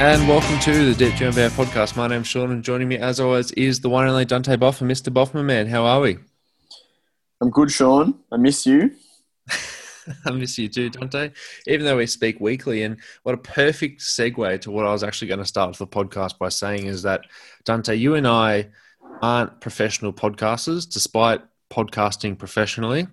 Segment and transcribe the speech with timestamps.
[0.00, 1.94] and welcome to the Deep Jam Bear podcast.
[1.94, 4.80] My name's Sean, and joining me, as always, is the one and only Dante Boff
[4.80, 5.12] and Mr.
[5.12, 5.66] Boffman man.
[5.66, 6.16] How are we?
[7.42, 8.18] I'm good, Sean.
[8.32, 8.92] I miss you.
[10.24, 11.32] I miss you too, Dante.
[11.66, 15.28] Even though we speak weekly, and what a perfect segue to what I was actually
[15.28, 17.26] going to start the podcast by saying is that
[17.66, 18.70] Dante, you and I
[19.20, 23.06] aren't professional podcasters, despite podcasting professionally.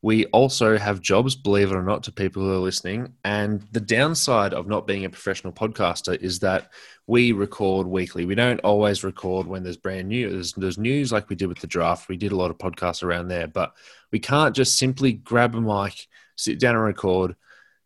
[0.00, 3.12] We also have jobs, believe it or not, to people who are listening.
[3.24, 6.70] And the downside of not being a professional podcaster is that
[7.06, 8.24] we record weekly.
[8.24, 10.30] We don't always record when there's brand new.
[10.30, 12.08] There's, there's news like we did with the draft.
[12.08, 13.74] We did a lot of podcasts around there, but
[14.12, 16.06] we can't just simply grab a mic,
[16.36, 17.34] sit down and record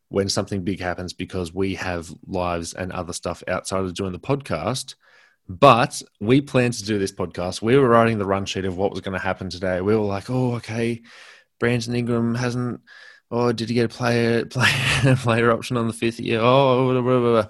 [0.09, 4.18] when something big happens because we have lives and other stuff outside of doing the
[4.18, 4.96] podcast.
[5.48, 7.62] But we planned to do this podcast.
[7.62, 9.80] We were writing the run sheet of what was going to happen today.
[9.80, 11.02] We were like, oh, okay,
[11.59, 12.80] Brandon Ingram hasn't.
[13.30, 16.40] Oh, did he get a player player player option on the fifth year?
[16.43, 17.46] Oh, blah, blah, blah.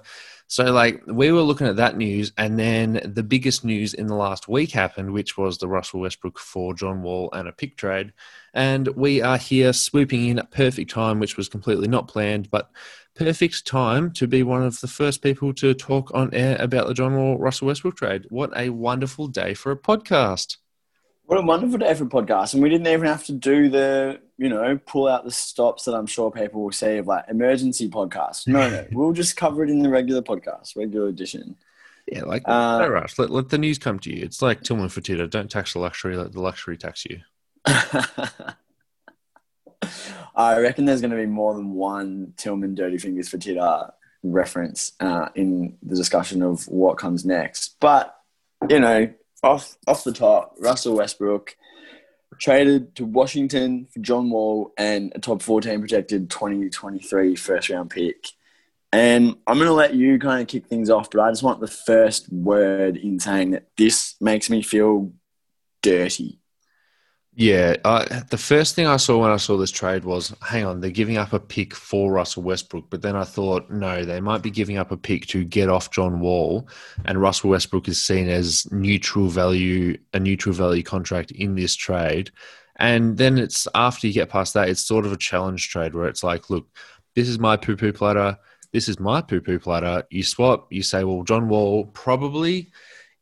[0.47, 4.15] so like we were looking at that news, and then the biggest news in the
[4.15, 8.13] last week happened, which was the Russell Westbrook for John Wall and a pick trade,
[8.53, 12.69] and we are here swooping in at perfect time, which was completely not planned, but
[13.15, 16.93] perfect time to be one of the first people to talk on air about the
[16.93, 18.25] John Wall Russell Westbrook trade.
[18.29, 20.57] What a wonderful day for a podcast!
[21.25, 22.53] What a wonderful day for a podcast.
[22.53, 25.95] And we didn't even have to do the, you know, pull out the stops that
[25.95, 28.45] I'm sure people will say of like emergency podcast.
[28.45, 28.85] No, no.
[28.91, 31.55] we'll just cover it in the regular podcast, regular edition.
[32.07, 33.17] Yeah, like uh, no rush.
[33.17, 34.23] Let, let the news come to you.
[34.23, 35.29] It's like Tillman Fertitta.
[35.29, 37.21] Don't tax the luxury, let the luxury tax you.
[40.35, 43.91] I reckon there's going to be more than one Tillman Dirty Fingers Fertitta
[44.23, 47.75] reference uh, in the discussion of what comes next.
[47.79, 48.15] But,
[48.69, 51.55] you know, off off the top, Russell Westbrook
[52.39, 58.25] traded to Washington for John Wall and a top 14 projected 2023 first round pick.
[58.91, 61.59] And I'm going to let you kind of kick things off, but I just want
[61.59, 65.13] the first word in saying that this makes me feel
[65.81, 66.39] dirty.
[67.35, 70.81] Yeah, uh, the first thing I saw when I saw this trade was, hang on,
[70.81, 72.91] they're giving up a pick for Russell Westbrook.
[72.91, 75.89] But then I thought, no, they might be giving up a pick to get off
[75.89, 76.67] John Wall,
[77.05, 82.29] and Russell Westbrook is seen as neutral value, a neutral value contract in this trade.
[82.75, 86.07] And then it's after you get past that, it's sort of a challenge trade where
[86.07, 86.67] it's like, look,
[87.15, 88.37] this is my poo poo platter,
[88.73, 90.03] this is my poo poo platter.
[90.11, 92.71] You swap, you say, well, John Wall probably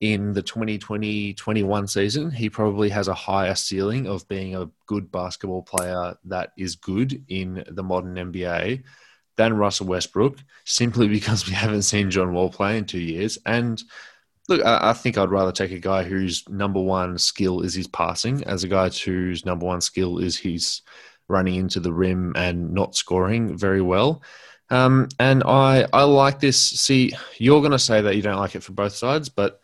[0.02, 5.62] in the 2020-21 season, he probably has a higher ceiling of being a good basketball
[5.62, 8.84] player that is good in the modern NBA
[9.38, 13.38] than Russell Westbrook, simply because we haven't seen John Wall play in two years.
[13.46, 13.82] And
[14.50, 18.44] look, I, think I'd rather take a guy whose number one skill is his passing
[18.46, 20.82] as a guy whose number one skill is his
[21.28, 24.24] running into the rim and not scoring very well.
[24.72, 26.60] Um, and I, I like this.
[26.60, 29.61] See, you're going to say that you don't like it for both sides, but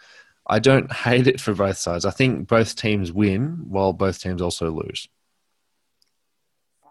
[0.50, 2.06] I don't hate it for both sides.
[2.06, 5.08] I think both teams win while both teams also lose.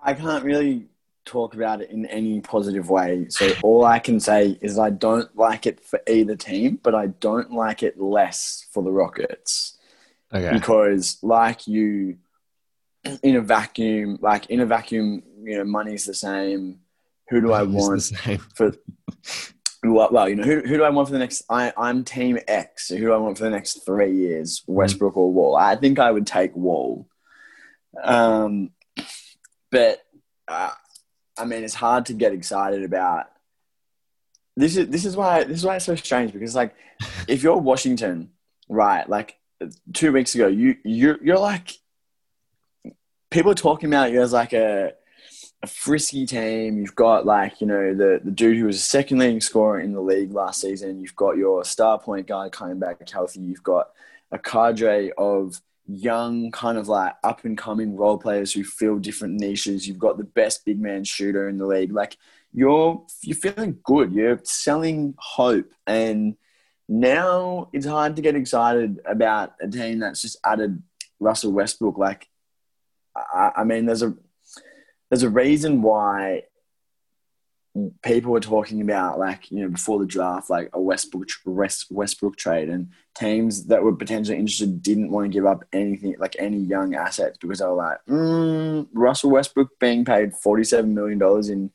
[0.03, 0.87] I can't really
[1.25, 3.27] talk about it in any positive way.
[3.29, 7.09] So all I can say is I don't like it for either team, but I
[7.09, 9.77] don't like it less for the Rockets.
[10.33, 10.53] Okay.
[10.53, 12.19] Because like you
[13.23, 16.81] in a vacuum, like in a vacuum, you know, money's the same.
[17.29, 18.03] Who do I want
[18.55, 18.73] for
[19.93, 21.45] well, well, you know, who, who do I want for the next?
[21.49, 22.89] I, I'm Team X.
[22.89, 24.61] So who do I want for the next three years?
[24.61, 24.73] Mm-hmm.
[24.75, 25.19] Westbrook mm.
[25.19, 25.57] or Wall?
[25.57, 27.07] I think I would take Wall.
[28.03, 28.71] Um,
[29.71, 30.03] but
[30.49, 30.71] uh,
[31.37, 33.27] I mean, it's hard to get excited about.
[34.57, 36.75] This is this is why this is why it's so strange because like,
[37.29, 38.31] if you're Washington,
[38.69, 39.09] right?
[39.09, 39.39] Like
[39.93, 41.73] two weeks ago, you you you're like,
[43.31, 44.95] people are talking about you as like a
[45.63, 46.79] a frisky team.
[46.79, 49.93] You've got like you know the the dude who was a second leading scorer in
[49.93, 51.01] the league last season.
[51.01, 53.41] You've got your star point guard coming back healthy.
[53.41, 53.91] You've got
[54.31, 59.35] a cadre of young kind of like up and coming role players who fill different
[59.35, 59.87] niches.
[59.87, 61.93] You've got the best big man shooter in the league.
[61.93, 62.17] Like
[62.53, 64.13] you're you're feeling good.
[64.13, 66.37] You're selling hope and.
[66.89, 70.81] Now it's hard to get excited about a team that's just added
[71.19, 71.99] Russell Westbrook.
[71.99, 72.29] Like,
[73.17, 74.15] I, I mean, there's a
[75.11, 76.43] there's a reason why
[78.03, 82.37] people were talking about like you know before the draft like a Westbrook West, Westbrook
[82.37, 86.59] trade and teams that were potentially interested didn't want to give up anything like any
[86.59, 91.49] young assets because they were like mm, Russell Westbrook being paid forty seven million dollars
[91.51, 91.71] in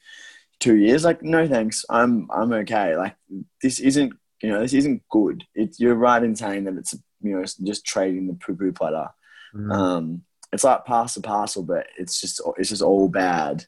[0.59, 1.03] two years?
[1.03, 1.85] Like no thanks.
[1.89, 2.95] I'm I'm okay.
[2.95, 3.15] Like
[3.61, 5.43] this isn't you know this isn't good.
[5.53, 9.09] It's you're right in saying that it's you know just trading the poo poo platter.
[9.53, 9.73] Mm.
[9.73, 13.65] um it's like pass the parcel, but it's just it's just all bad.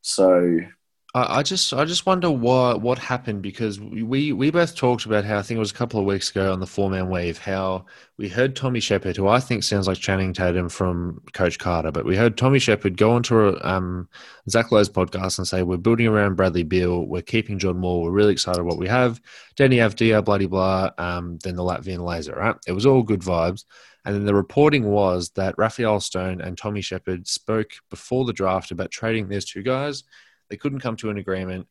[0.00, 0.60] So
[1.14, 5.24] I, I just I just wonder what what happened because we we both talked about
[5.24, 7.38] how I think it was a couple of weeks ago on the four man wave
[7.38, 7.86] how
[8.18, 12.04] we heard Tommy Sheppard who I think sounds like Channing Tatum from Coach Carter but
[12.04, 14.08] we heard Tommy Sheppard go onto um,
[14.50, 18.10] Zach Lowe's podcast and say we're building around Bradley Beal we're keeping John Wall we're
[18.10, 19.20] really excited what we have
[19.56, 23.64] Deni Avdija bloody blah um, then the Latvian laser right it was all good vibes.
[24.04, 28.70] And then the reporting was that Rafael Stone and Tommy Sheppard spoke before the draft
[28.70, 30.04] about trading these two guys
[30.48, 31.66] they couldn't come to an agreement,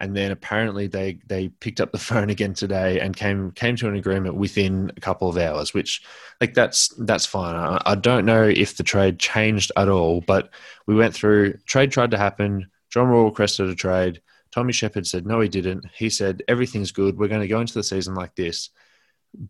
[0.00, 3.88] and then apparently they they picked up the phone again today and came came to
[3.88, 5.74] an agreement within a couple of hours.
[5.74, 6.02] Which,
[6.40, 7.56] like, that's that's fine.
[7.56, 10.50] I, I don't know if the trade changed at all, but
[10.86, 12.70] we went through trade tried to happen.
[12.90, 14.22] John Wall requested a trade.
[14.50, 15.84] Tommy Sheppard said no, he didn't.
[15.94, 17.18] He said everything's good.
[17.18, 18.70] We're going to go into the season like this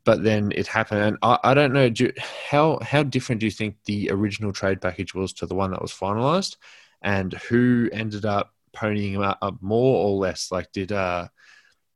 [0.04, 1.00] but then it happened.
[1.00, 2.12] And i, I don't know do,
[2.50, 5.82] how how different do you think the original trade package was to the one that
[5.82, 6.56] was finalized?
[7.02, 10.50] And who ended up ponying him up more or less?
[10.50, 11.28] Like, did uh,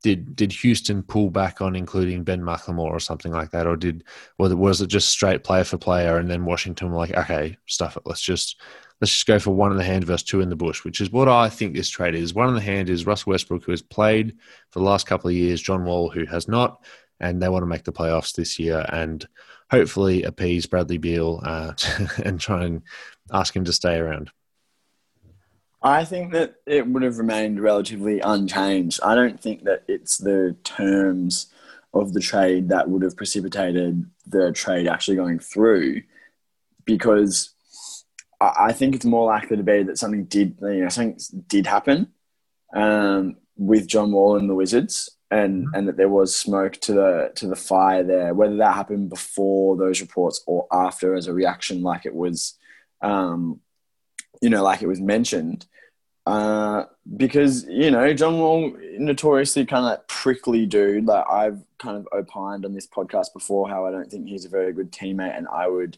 [0.03, 4.03] did did Houston pull back on including Ben McLemore or something like that, or did
[4.37, 7.97] was was it just straight player for player, and then Washington were like, okay, stuff
[7.97, 8.61] it, let's just
[9.01, 11.11] let's just go for one in the hand versus two in the bush, which is
[11.11, 12.33] what I think this trade is.
[12.33, 14.37] One in the hand is Russell Westbrook, who has played
[14.69, 16.83] for the last couple of years, John Wall, who has not,
[17.23, 19.25] and they want to make the playoffs this year and
[19.71, 21.73] hopefully appease Bradley Beal uh,
[22.23, 22.81] and try and
[23.31, 24.29] ask him to stay around.
[25.81, 28.99] I think that it would have remained relatively unchanged.
[29.03, 31.47] I don't think that it's the terms
[31.93, 36.01] of the trade that would have precipitated the trade actually going through
[36.85, 37.53] because
[38.41, 41.17] I think it's more likely to be that something did, you know, something
[41.47, 42.11] did happen
[42.73, 45.75] um, with John Wall and the Wizards, and mm-hmm.
[45.75, 48.33] and that there was smoke to the to the fire there.
[48.33, 52.57] Whether that happened before those reports or after, as a reaction, like it was,
[53.01, 53.59] um,
[54.41, 55.65] you know, like it was mentioned,
[56.27, 56.83] uh,
[57.17, 61.05] because you know John Wall notoriously kind of like prickly dude.
[61.05, 64.49] Like I've kind of opined on this podcast before how I don't think he's a
[64.49, 65.97] very good teammate, and I would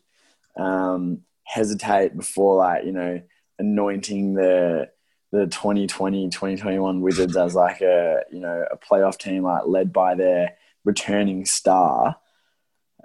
[0.55, 3.21] um, hesitate before like you know
[3.59, 4.89] anointing the
[5.35, 10.15] the 2020 2021 Wizards as like a you know a playoff team like led by
[10.15, 12.15] their returning star.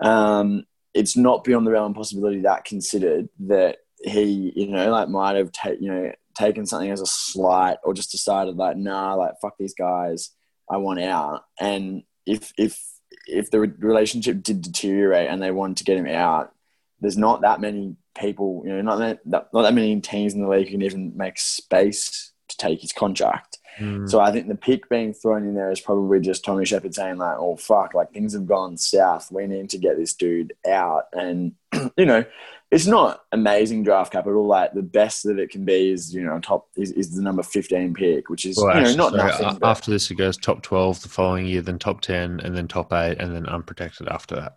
[0.00, 5.08] Um, it's not beyond the realm of possibility that considered that he you know like
[5.08, 9.14] might have taken you know taken something as a slight or just decided like, nah,
[9.14, 10.30] like fuck these guys,
[10.70, 11.44] I want out.
[11.58, 12.80] And if if
[13.26, 16.52] if the relationship did deteriorate and they wanted to get him out,
[17.00, 20.48] there's not that many people, you know, not that, not that many teams in the
[20.48, 23.58] league who can even make space to take his contract.
[23.78, 24.10] Mm.
[24.10, 27.18] So I think the pick being thrown in there is probably just Tommy Sheppard saying
[27.18, 29.30] like, "Oh fuck, like things have gone south.
[29.30, 31.52] We need to get this dude out." And
[31.96, 32.24] you know,
[32.70, 34.46] it's not amazing draft capital.
[34.46, 37.42] Like the best that it can be is you know top is, is the number
[37.42, 39.58] fifteen pick, which is well, you know not nothing.
[39.58, 39.68] But...
[39.68, 42.92] After this, it goes top twelve the following year, then top ten, and then top
[42.92, 44.54] eight, and then unprotected after that.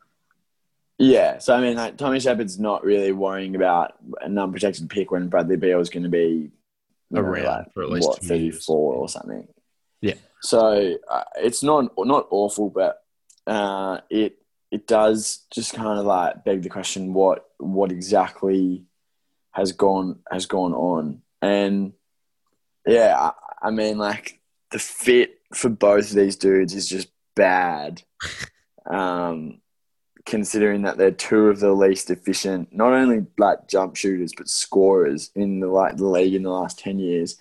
[1.04, 5.28] Yeah, so I mean, like, Tommy Sheppard's not really worrying about an unprotected pick when
[5.28, 6.52] Bradley Beal is going to be
[7.14, 9.48] around like, for at least what, thirty four or something.
[10.02, 10.16] Yeah.
[10.42, 13.04] So uh, it's not not awful, but
[13.48, 14.38] uh, it
[14.72, 18.86] it does just kind of like beg the question what what exactly
[19.52, 21.94] has gone has gone on and
[22.88, 24.40] yeah I, I mean like
[24.72, 28.02] the fit for both of these dudes is just bad
[28.90, 29.62] um,
[30.26, 35.32] considering that they're two of the least efficient not only like jump shooters but scorers
[35.36, 37.38] in the like the league in the last 10 years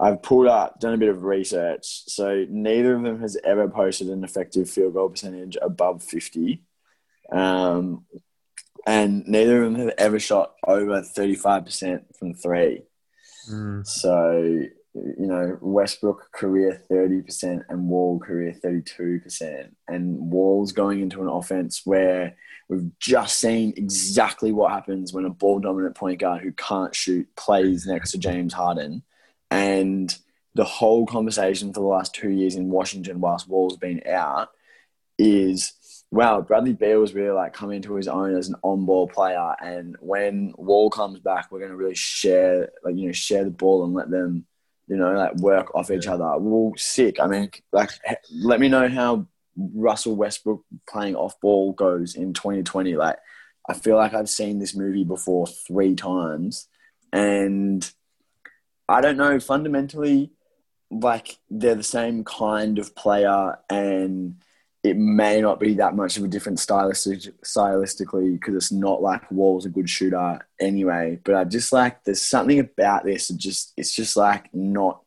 [0.00, 2.04] I've pulled up, done a bit of research.
[2.06, 6.62] So neither of them has ever posted an effective field goal percentage above 50.
[7.30, 8.06] Um,
[8.86, 12.82] and neither of them have ever shot over 35% from three.
[13.50, 13.86] Mm.
[13.86, 14.62] So,
[14.94, 19.70] you know, Westbrook career 30% and Wall career 32%.
[19.88, 22.36] And Wall's going into an offense where
[22.68, 27.28] we've just seen exactly what happens when a ball dominant point guard who can't shoot
[27.36, 29.02] plays next to James Harden.
[29.50, 30.14] And
[30.54, 34.50] the whole conversation for the last two years in Washington, whilst Wall's been out,
[35.18, 35.72] is
[36.12, 39.54] wow, Bradley Beal was really like coming to his own as an on-ball player.
[39.62, 43.50] And when Wall comes back, we're going to really share, like you know, share the
[43.50, 44.44] ball and let them,
[44.90, 46.36] you know, like work off each other.
[46.36, 47.20] Well, sick.
[47.20, 47.90] I mean, like,
[48.34, 52.96] let me know how Russell Westbrook playing off ball goes in 2020.
[52.96, 53.16] Like,
[53.68, 56.66] I feel like I've seen this movie before three times,
[57.12, 57.88] and
[58.88, 59.38] I don't know.
[59.38, 60.32] Fundamentally,
[60.90, 64.42] like they're the same kind of player and
[64.82, 69.30] it may not be that much of a difference stylistic, stylistically because it's not like
[69.30, 71.18] Wall's a good shooter anyway.
[71.22, 73.30] But I just like there's something about this.
[73.30, 75.02] It just it's just like not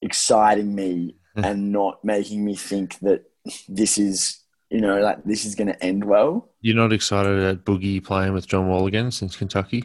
[0.00, 1.44] exciting me hmm.
[1.44, 3.24] and not making me think that
[3.68, 6.48] this is you know like this is going to end well.
[6.62, 9.84] You're not excited at Boogie playing with John Wall again since Kentucky?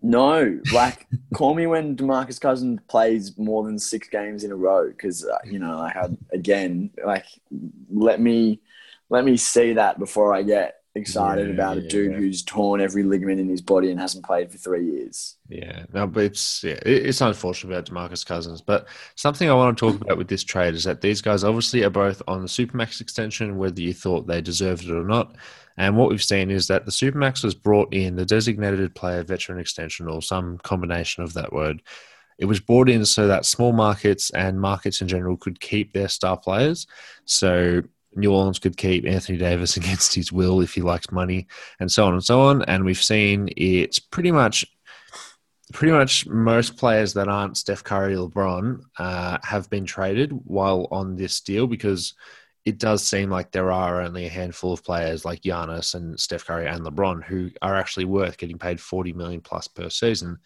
[0.00, 4.88] No, like call me when Demarcus Cousins plays more than six games in a row
[4.88, 7.26] because uh, you know like I, again like
[7.90, 8.60] let me
[9.10, 12.18] let me see that before I get excited Yeah, about a yeah, dude yeah.
[12.18, 15.36] who's torn every ligament in his body and hasn't played for three years.
[15.48, 18.60] Yeah, no, but it's yeah, it's unfortunate about Demarcus Cousins.
[18.60, 21.84] But something I want to talk about with this trade is that these guys obviously
[21.84, 25.36] are both on the supermax extension, whether you thought they deserved it or not.
[25.76, 29.60] And what we've seen is that the supermax was brought in the designated player veteran
[29.60, 31.82] extension, or some combination of that word.
[32.38, 36.08] It was brought in so that small markets and markets in general could keep their
[36.08, 36.86] star players.
[37.24, 37.82] So
[38.14, 41.46] New Orleans could keep Anthony Davis against his will if he likes money,
[41.80, 42.62] and so on and so on.
[42.62, 44.66] And we've seen it's pretty much
[45.72, 51.14] pretty much most players that aren't Steph Curry LeBron uh, have been traded while on
[51.14, 52.14] this deal because
[52.64, 56.46] it does seem like there are only a handful of players like Giannis and Steph
[56.46, 60.38] Curry and LeBron who are actually worth getting paid 40 million plus per season.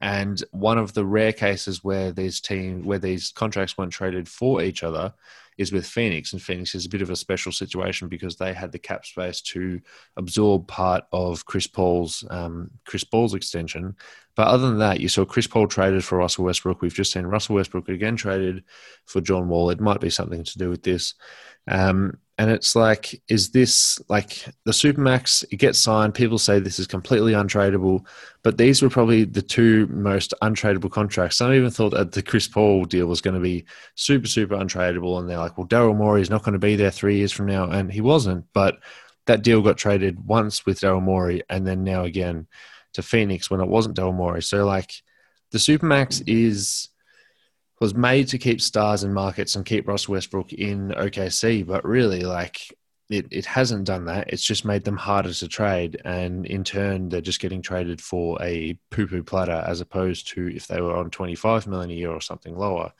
[0.00, 4.62] And one of the rare cases where these teams, where these contracts weren't traded for
[4.62, 5.12] each other,
[5.56, 6.32] is with Phoenix.
[6.32, 9.40] And Phoenix is a bit of a special situation because they had the cap space
[9.42, 9.80] to
[10.16, 13.96] absorb part of Chris Paul's um, Chris Paul's extension.
[14.36, 16.80] But other than that, you saw Chris Paul traded for Russell Westbrook.
[16.80, 18.62] We've just seen Russell Westbrook again traded
[19.04, 19.70] for John Wall.
[19.70, 21.14] It might be something to do with this.
[21.66, 25.44] Um, and it's like, is this like the Supermax?
[25.50, 26.14] It gets signed.
[26.14, 28.06] People say this is completely untradeable,
[28.44, 31.36] but these were probably the two most untradeable contracts.
[31.36, 33.64] Some even thought that the Chris Paul deal was going to be
[33.96, 35.18] super, super untradeable.
[35.18, 37.46] And they're like, well, Daryl Morey is not going to be there three years from
[37.46, 37.64] now.
[37.64, 38.44] And he wasn't.
[38.52, 38.78] But
[39.26, 42.46] that deal got traded once with Daryl Morey and then now again
[42.92, 44.42] to Phoenix when it wasn't Daryl Morey.
[44.42, 44.92] So, like,
[45.50, 46.88] the Supermax is
[47.80, 52.22] was made to keep stars in markets and keep Russ Westbrook in OKC, but really,
[52.22, 52.74] like,
[53.10, 54.28] it, it hasn't done that.
[54.28, 56.00] It's just made them harder to trade.
[56.04, 60.48] And in turn, they're just getting traded for a poo poo platter as opposed to
[60.54, 62.92] if they were on 25 million a year or something lower,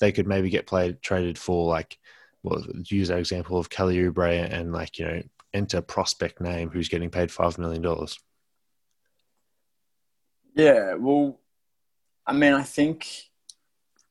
[0.00, 1.98] they could maybe get played traded for like,
[2.42, 5.22] well, use that example of Kelly Oubre and like, you know,
[5.54, 7.82] enter prospect name who's getting paid $5 million.
[10.54, 11.40] Yeah, well,
[12.26, 13.08] I mean, I think,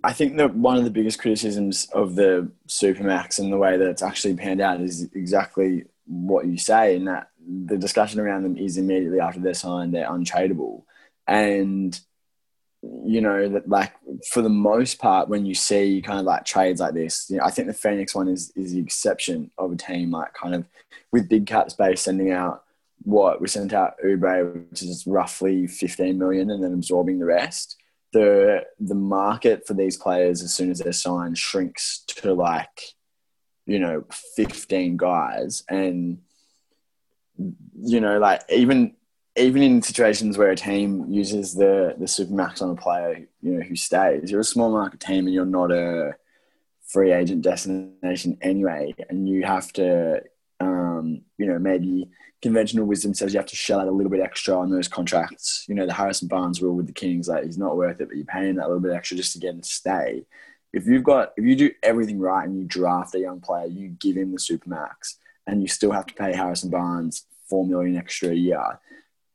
[0.04, 3.88] I think that one of the biggest criticisms of the Supermax and the way that
[3.88, 7.30] it's actually panned out is exactly what you say, in that
[7.66, 10.84] the discussion around them is immediately after they're signed, they're untradeable,
[11.28, 12.00] and
[12.82, 13.94] you know that like
[14.30, 17.46] for the most part, when you see kind of like trades like this, you know,
[17.46, 20.66] I think the Phoenix one is is the exception of a team like kind of
[21.12, 22.64] with big cap space sending out
[23.04, 27.78] what we sent out Oubre, which is roughly 15 million, and then absorbing the rest.
[28.14, 32.82] The the market for these players as soon as they're signed shrinks to like,
[33.66, 34.06] you know,
[34.36, 36.20] 15 guys, and
[37.38, 38.96] you know, like even
[39.36, 43.62] even in situations where a team uses the the supermax on a player, you know,
[43.66, 46.16] who stays, you're a small market team and you're not a
[46.86, 50.22] free agent destination anyway, and you have to,
[50.60, 52.10] um, you know, maybe
[52.44, 55.66] conventional wisdom says you have to shell out a little bit extra on those contracts.
[55.70, 58.18] You know, the Harrison Barnes rule with the Kings, like he's not worth it, but
[58.18, 60.26] you're paying that little bit extra just to get him to stay.
[60.74, 63.88] If you've got, if you do everything right and you draft a young player, you
[63.88, 65.16] give him the supermax,
[65.48, 68.80] and you still have to pay Harrison Barnes four million extra a year.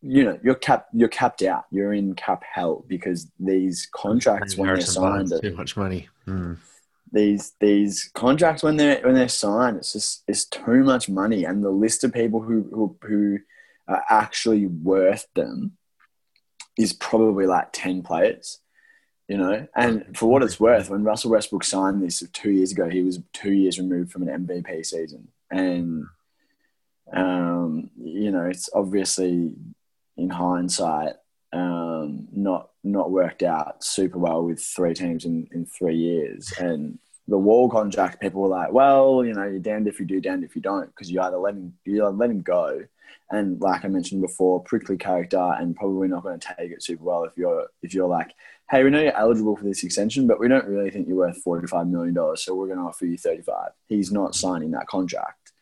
[0.03, 0.95] You know, you're capped.
[0.95, 1.65] You're capped out.
[1.71, 6.09] You're in cap hell because these contracts when they're signed, Barnes, too much money.
[6.27, 6.55] Hmm.
[7.13, 11.63] These these contracts when they're when they're signed, it's just it's too much money, and
[11.63, 13.39] the list of people who who who
[13.87, 15.77] are actually worth them
[16.79, 18.61] is probably like ten players,
[19.29, 19.67] you know.
[19.75, 23.21] And for what it's worth, when Russell Westbrook signed this two years ago, he was
[23.33, 26.07] two years removed from an MVP season, and
[27.13, 29.55] um, you know it's obviously
[30.17, 31.15] in hindsight
[31.53, 36.53] um, not not worked out super well with three teams in, in three years.
[36.59, 40.21] And the wall contract, people were like, well, you know, you're damned if you do,
[40.21, 42.81] damned if you don't, because you either let him you either let him go.
[43.31, 47.05] And like I mentioned before, prickly character and probably not going to take it super
[47.05, 48.33] well if you're if you're like,
[48.71, 51.43] hey, we know you're eligible for this extension, but we don't really think you're worth
[51.43, 53.71] forty five million dollars, so we're going to offer you thirty five.
[53.87, 55.53] He's not signing that contract.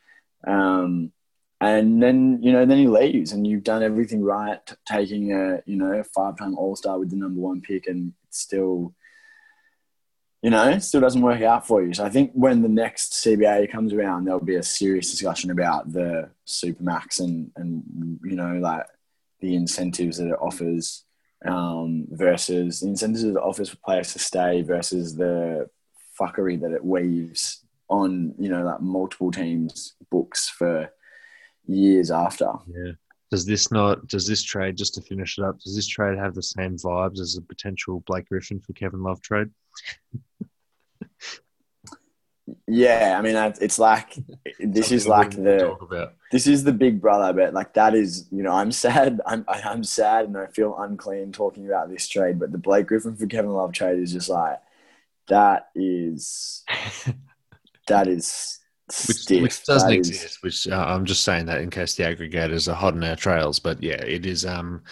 [0.47, 1.13] Um,
[1.61, 5.63] and then you know then he leaves and you've done everything right t- taking a
[5.67, 8.95] you know five-time all-star with the number one pick and it's still
[10.43, 11.95] you know still doesn't work out for you.
[11.95, 15.93] So i think when the next cba comes around there'll be a serious discussion about
[15.93, 18.85] the supermax and and you know like
[19.41, 21.05] the incentives that it offers
[21.45, 25.69] um, versus the incentives it offers for players to stay versus the
[26.19, 30.91] fuckery that it weaves on you know like multiple teams books for
[31.67, 32.53] years after.
[32.69, 32.93] Yeah.
[33.31, 34.07] Does this not?
[34.07, 35.59] Does this trade just to finish it up?
[35.59, 39.21] Does this trade have the same vibes as a potential Blake Griffin for Kevin Love
[39.21, 39.49] trade?
[42.69, 44.15] Yeah, I mean, it's like
[44.61, 48.53] this is like the this is the big brother, but like that is you know
[48.53, 49.21] I'm sad.
[49.27, 52.39] I'm I'm sad and I feel unclean talking about this trade.
[52.39, 54.61] But the Blake Griffin for Kevin Love trade is just like
[55.29, 56.65] that is
[57.89, 58.61] that is
[59.09, 60.25] which, which doesn't that exist.
[60.25, 63.17] Is, which uh, I'm just saying that in case the aggregators are hot on our
[63.17, 63.59] trails.
[63.59, 64.47] But yeah, it is.
[64.47, 64.83] Um,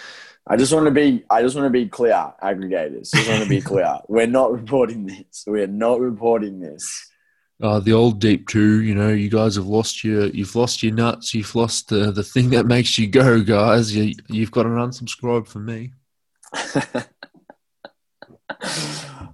[0.47, 1.25] I just want to be.
[1.31, 3.13] I just want to be clear, aggregators.
[3.15, 3.99] Just want to be clear.
[4.09, 5.45] We're not reporting this.
[5.47, 7.11] We're not reporting this
[7.63, 10.93] uh, the old deep two, you know, you guys have lost your, you've lost your
[10.93, 13.95] nuts, you've lost the the thing that makes you go, guys.
[13.95, 15.93] You, you've got an unsubscribe for me.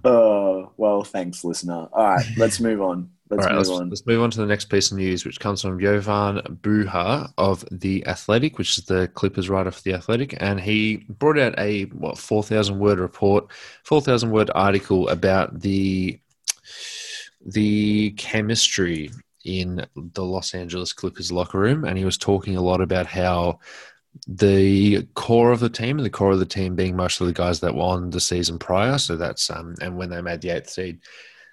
[0.05, 1.89] oh well, thanks, listener.
[1.91, 3.09] All right, let's move on.
[3.31, 3.69] Let's move let's.
[3.69, 7.63] Let's move on to the next piece of news, which comes from Jovan Buha of
[7.71, 11.83] the Athletic, which is the Clippers writer for the Athletic, and he brought out a
[11.85, 13.47] what four thousand word report,
[13.83, 16.19] four thousand word article about the
[17.45, 19.09] the chemistry
[19.45, 23.59] in the Los Angeles Clippers locker room, and he was talking a lot about how
[24.27, 27.33] the core of the team, and the core of the team being most of the
[27.33, 28.97] guys that won the season prior.
[28.97, 30.99] So that's um, and when they made the eighth seed,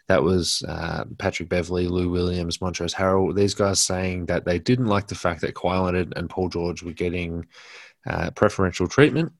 [0.08, 3.34] that was uh, Patrick Beverley, Lou Williams, Montrezl Harrell.
[3.34, 6.82] These guys saying that they didn't like the fact that Kawhi Leonard and Paul George
[6.82, 7.46] were getting
[8.06, 9.32] uh, preferential treatment.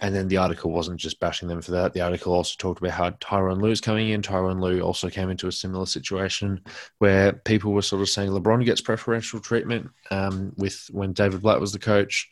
[0.00, 1.92] And then the article wasn't just bashing them for that.
[1.92, 4.22] The article also talked about how Tyronn Lue's coming in.
[4.22, 6.62] Tyronn Lue also came into a similar situation
[6.98, 11.60] where people were sort of saying LeBron gets preferential treatment um, with when David Blatt
[11.60, 12.28] was the coach,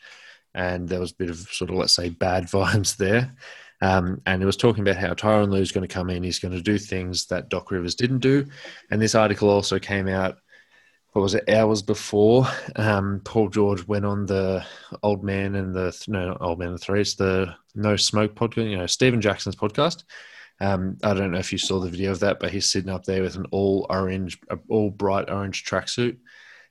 [0.55, 3.35] and there was a bit of sort of let's say bad vibes there.
[3.83, 6.23] Um, and it was talking about how Tyronn Lue is going to come in.
[6.23, 8.47] He's going to do things that Doc Rivers didn't do.
[8.91, 10.39] And this article also came out
[11.17, 14.63] what was it hours before um, Paul George went on the
[15.03, 18.71] Old Man and the no Old Man and Three, it's the No Smoke podcast.
[18.71, 20.05] You know Stephen Jackson's podcast.
[20.61, 23.05] Um, I don't know if you saw the video of that, but he's sitting up
[23.05, 26.19] there with an all orange, all bright orange tracksuit,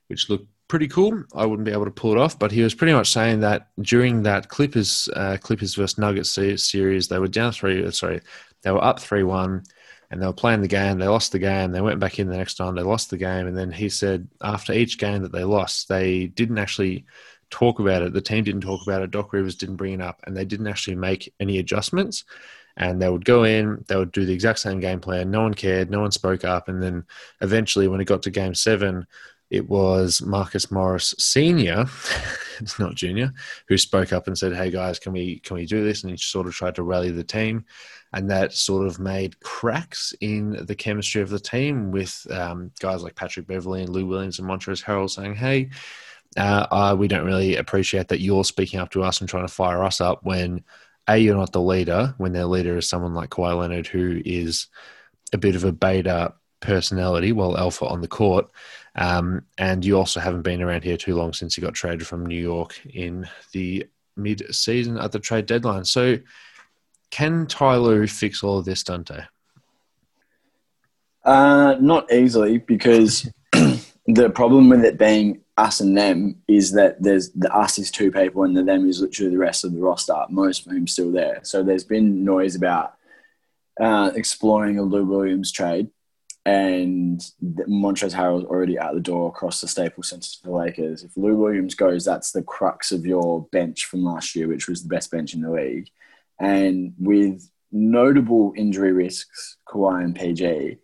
[0.06, 1.24] which looked pretty cool.
[1.34, 3.68] I wouldn't be able to pull it off, but he was pretty much saying that
[3.80, 7.90] during that Clippers uh, Clippers versus Nuggets series, they were down three.
[7.92, 8.20] Sorry,
[8.62, 9.64] they were up three one
[10.10, 10.98] and they were playing the game.
[10.98, 11.72] They lost the game.
[11.72, 12.74] They went back in the next time.
[12.74, 13.46] They lost the game.
[13.46, 17.06] And then he said after each game that they lost, they didn't actually
[17.50, 18.12] talk about it.
[18.12, 19.10] The team didn't talk about it.
[19.10, 22.24] Doc Rivers didn't bring it up, and they didn't actually make any adjustments.
[22.76, 25.30] And they would go in, they would do the exact same game plan.
[25.30, 25.90] No one cared.
[25.90, 26.68] No one spoke up.
[26.68, 27.04] And then
[27.40, 29.06] eventually, when it got to game seven,
[29.50, 31.86] it was Marcus Morris Senior,
[32.60, 33.32] it's not Junior,
[33.68, 36.16] who spoke up and said, "Hey guys, can we can we do this?" And he
[36.16, 37.64] sort of tried to rally the team
[38.12, 43.02] and that sort of made cracks in the chemistry of the team with um, guys
[43.02, 45.70] like Patrick Beverley and Lou Williams and Montrezl Harrell saying, "Hey,
[46.36, 49.52] uh, uh, we don't really appreciate that you're speaking up to us and trying to
[49.52, 50.64] fire us up when
[51.08, 54.66] a you're not the leader when their leader is someone like Kawhi Leonard who is
[55.32, 58.50] a bit of a beta personality, well alpha on the court."
[58.96, 62.24] Um, and you also haven't been around here too long since you got traded from
[62.24, 65.84] New York in the mid-season at the trade deadline.
[65.84, 66.18] So
[67.10, 69.24] can Ty Lue fix all of this, Dante?
[71.24, 73.28] Uh, not easily because
[74.06, 78.10] the problem with it being us and them is that there's the us is two
[78.10, 81.10] people and the them is literally the rest of the roster, most of whom still
[81.10, 81.40] there.
[81.42, 82.94] So there's been noise about
[83.80, 85.88] uh, exploring a Lou Williams trade,
[86.46, 91.02] and Montrezl Harrell's already out the door across the Staples Center for the Lakers.
[91.02, 94.80] If Lou Williams goes, that's the crux of your bench from last year, which was
[94.80, 95.90] the best bench in the league.
[96.38, 100.78] And with notable injury risks, Kawhi and PG,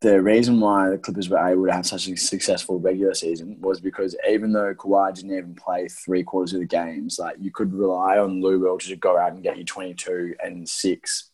[0.00, 3.82] the reason why the Clippers were able to have such a successful regular season was
[3.82, 7.74] because even though Kawhi didn't even play three quarters of the games, like you could
[7.74, 11.30] rely on Lou Will to go out and get you 22 and six,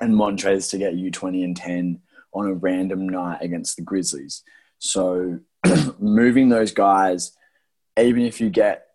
[0.00, 2.00] and Montrez to get you 20 and 10
[2.32, 4.42] on a random night against the Grizzlies.
[4.78, 5.40] So
[5.98, 7.32] moving those guys,
[7.98, 8.86] even if you get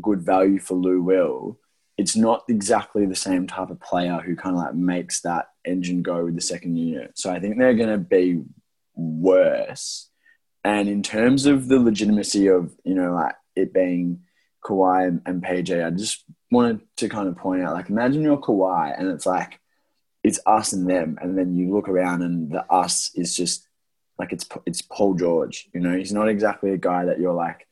[0.00, 1.58] good value for Lou Will,
[1.96, 6.02] it's not exactly the same type of player who kind of like makes that engine
[6.02, 7.12] go with the second unit.
[7.14, 8.42] So I think they're going to be
[8.94, 10.08] worse.
[10.64, 14.20] And in terms of the legitimacy of, you know, like it being
[14.64, 18.98] Kawhi and, PJ, I just wanted to kind of point out, like, imagine you're Kawhi
[18.98, 19.58] and it's like,
[20.22, 21.18] it's us and them.
[21.20, 23.66] And then you look around and the us is just
[24.18, 27.66] like, it's, it's Paul George, you know, he's not exactly a guy that you're like,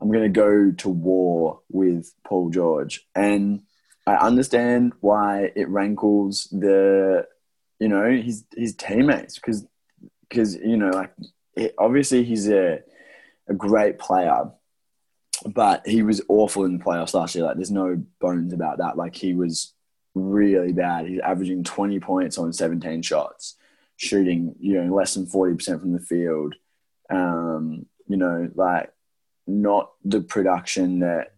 [0.00, 3.06] I'm to go to war with Paul George.
[3.14, 3.62] And
[4.06, 7.26] I understand why it rankles the,
[7.78, 9.66] you know, his his teammates because
[10.28, 11.12] because you know like
[11.56, 12.80] it, obviously he's a
[13.48, 14.50] a great player,
[15.46, 17.44] but he was awful in the playoffs last year.
[17.44, 18.96] Like there's no bones about that.
[18.96, 19.72] Like he was
[20.16, 21.06] really bad.
[21.06, 23.56] He's averaging 20 points on 17 shots,
[23.96, 26.54] shooting you know less than 40 percent from the field.
[27.10, 28.92] Um, you know, like
[29.46, 31.34] not the production that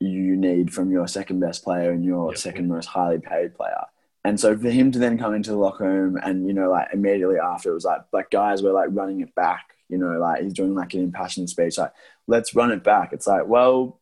[0.00, 2.38] you need from your second best player and your yep.
[2.38, 3.84] second most highly paid player.
[4.24, 6.88] And so for him to then come into the locker room and, you know, like
[6.92, 10.42] immediately after it was like, like guys were like running it back, you know, like
[10.42, 11.92] he's doing like an impassioned speech, like,
[12.26, 13.12] let's run it back.
[13.12, 13.99] It's like, well,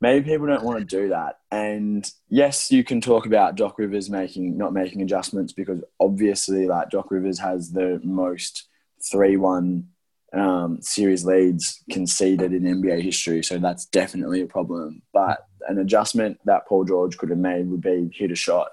[0.00, 1.38] maybe people don't want to do that.
[1.50, 6.90] And yes, you can talk about Doc Rivers making, not making adjustments because obviously like
[6.90, 8.68] Doc Rivers has the most
[9.12, 9.84] 3-1
[10.32, 13.42] um, series leads conceded in NBA history.
[13.42, 15.02] So that's definitely a problem.
[15.12, 18.68] But an adjustment that Paul George could have made would be hit a shot.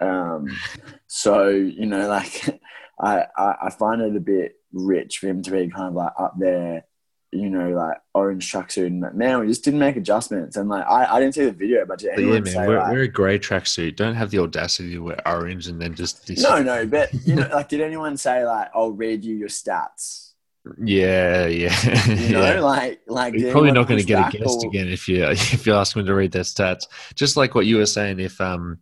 [0.00, 0.48] Um,
[1.06, 2.60] so, you know, like
[3.00, 6.34] I, I find it a bit rich for him to be kind of like up
[6.38, 6.84] there,
[7.30, 8.86] you know, like orange tracksuit.
[8.86, 10.56] And like, man, we just didn't make adjustments.
[10.56, 12.92] And like, I, I didn't see the video, but did anyone yeah, man, we're, like,
[12.92, 13.96] we're a grey tracksuit.
[13.96, 16.26] Don't have the audacity to wear orange and then just.
[16.26, 19.48] This- no, no, but, you know, like, did anyone say, like, I'll read you your
[19.48, 20.27] stats?
[20.82, 21.74] Yeah, yeah.
[22.08, 22.60] You know, yeah.
[22.60, 24.68] like like you're probably not going to get a guest or...
[24.68, 26.84] again if you if you ask them to read their stats.
[27.14, 28.78] Just like what you were saying, if um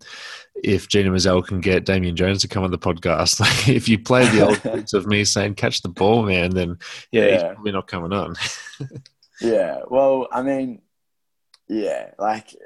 [0.62, 3.99] if Gina Mizell can get Damian Jones to come on the podcast, like if you
[3.99, 6.79] play the old bits of me saying catch the ball, man, then
[7.12, 7.33] yeah, yeah.
[7.33, 8.35] he's probably not coming on.
[9.40, 10.83] yeah, well, I mean,
[11.68, 12.57] yeah, like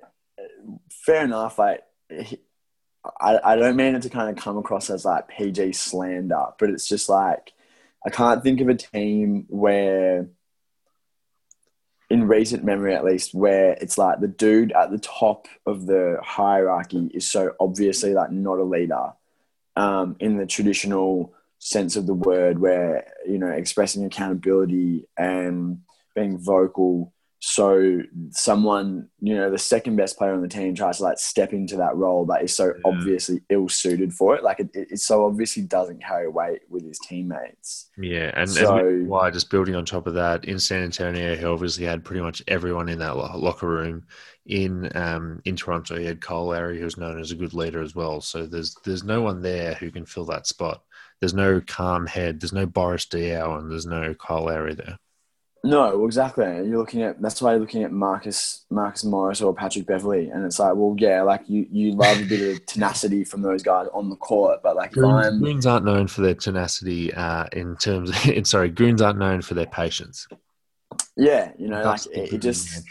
[0.90, 1.58] fair enough.
[1.58, 1.82] Like,
[3.20, 6.70] I I don't mean it to kind of come across as like PG slander, but
[6.70, 7.52] it's just like
[8.04, 10.28] I can't think of a team where,
[12.08, 16.18] in recent memory at least, where it's like the dude at the top of the
[16.22, 19.12] hierarchy is so obviously like not a leader
[19.76, 25.82] um, in the traditional sense of the word, where, you know, expressing accountability and
[26.14, 31.04] being vocal so someone, you know, the second best player on the team tries to
[31.04, 32.72] like step into that role but that is so yeah.
[32.84, 34.42] obviously ill suited for it.
[34.42, 37.90] Like it, it, so obviously doesn't carry weight with his teammates.
[37.96, 41.44] Yeah, and, so, and why just building on top of that in San Antonio, he
[41.44, 44.06] obviously had pretty much everyone in that locker room.
[44.46, 47.94] In um, in Toronto, he had Kyle Lowry, who's known as a good leader as
[47.94, 48.20] well.
[48.20, 50.82] So there's there's no one there who can fill that spot.
[51.20, 52.40] There's no calm head.
[52.40, 54.98] There's no Boris Diaw, and there's no Kyle Lowry there.
[55.62, 56.44] No, exactly.
[56.44, 60.44] You're looking at that's why you're looking at Marcus Marcus Morris or Patrick Beverley, and
[60.44, 63.86] it's like, well, yeah, like you you love a bit of tenacity from those guys
[63.92, 68.10] on the court, but like goons, goons aren't known for their tenacity uh, in terms.
[68.10, 70.26] Of, sorry, goons aren't known for their patience.
[71.16, 72.82] Yeah, you know, that's like it, it just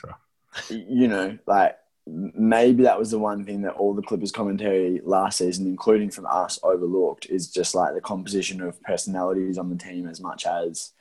[0.69, 5.39] you know, like maybe that was the one thing that all the Clippers commentary last
[5.39, 10.07] season, including from us, overlooked is just like the composition of personalities on the team
[10.07, 10.91] as much as.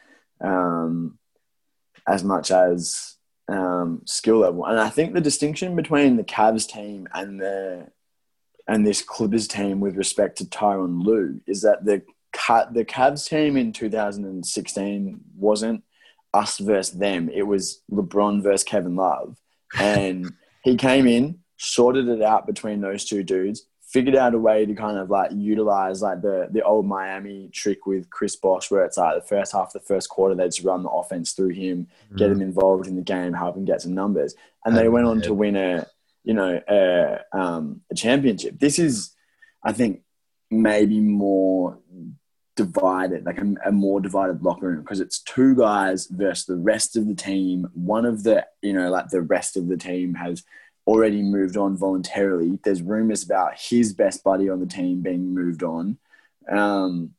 [0.40, 1.18] Um,
[2.08, 3.16] as much as
[3.48, 4.64] um, skill level.
[4.64, 7.88] And I think the distinction between the Cavs team and the
[8.66, 12.02] and this Clippers team with respect to Tyronn Lue is that the
[12.72, 15.82] the Cavs team in 2016 wasn't
[16.34, 17.30] us versus them.
[17.32, 19.36] It was LeBron versus Kevin Love,
[19.78, 24.66] and he came in, sorted it out between those two dudes, figured out a way
[24.66, 28.84] to kind of like utilize like the the old Miami trick with Chris Bosh, where
[28.84, 31.88] it's like the first half, the first quarter, they just run the offense through him,
[32.12, 32.18] mm.
[32.18, 35.22] get him involved in the game, help him get some numbers, and they went on
[35.22, 35.86] to win a
[36.22, 38.58] you know a, um, a championship.
[38.58, 39.14] This is,
[39.62, 40.02] I think,
[40.50, 41.78] maybe more
[42.56, 46.96] divided, like a, a more divided locker room because it's two guys versus the rest
[46.96, 47.68] of the team.
[47.72, 50.44] One of the you know like the rest of the team has
[50.88, 52.58] already moved on voluntarily.
[52.64, 55.98] There's rumors about his best buddy on the team being moved on.
[56.50, 57.14] Um,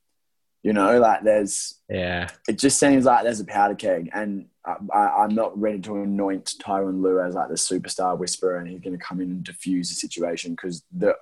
[0.64, 2.30] you know, like there's yeah.
[2.48, 6.56] It just seems like there's a powder keg, and I, am not ready to anoint
[6.62, 9.90] Tyronn Lue as like the superstar whisperer, and he's going to come in and diffuse
[9.90, 11.16] the situation because the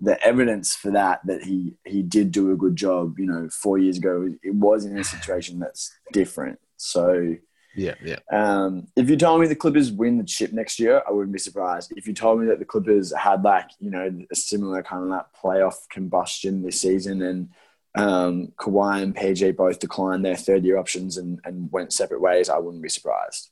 [0.00, 3.78] the evidence for that that he he did do a good job, you know, four
[3.78, 6.58] years ago, it was in a situation that's different.
[6.76, 7.36] So
[7.74, 8.18] yeah, yeah.
[8.30, 11.38] Um, if you told me the Clippers win the chip next year, I wouldn't be
[11.38, 11.92] surprised.
[11.96, 15.08] If you told me that the Clippers had like you know a similar kind of
[15.08, 17.48] like playoff combustion this season, and
[17.94, 22.48] um, Kawhi and PG both declined their third year options and, and went separate ways,
[22.48, 23.50] I wouldn't be surprised.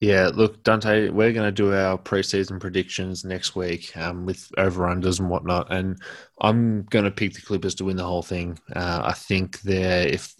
[0.00, 4.84] Yeah, look, Dante, we're going to do our preseason predictions next week um, with over
[4.84, 6.00] unders and whatnot, and
[6.40, 8.58] I'm going to pick the Clippers to win the whole thing.
[8.74, 10.34] Uh, I think they if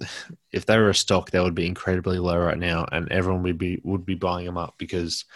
[0.51, 3.59] if they were a stock, they would be incredibly low right now, and everyone would
[3.59, 5.27] be would be buying them up because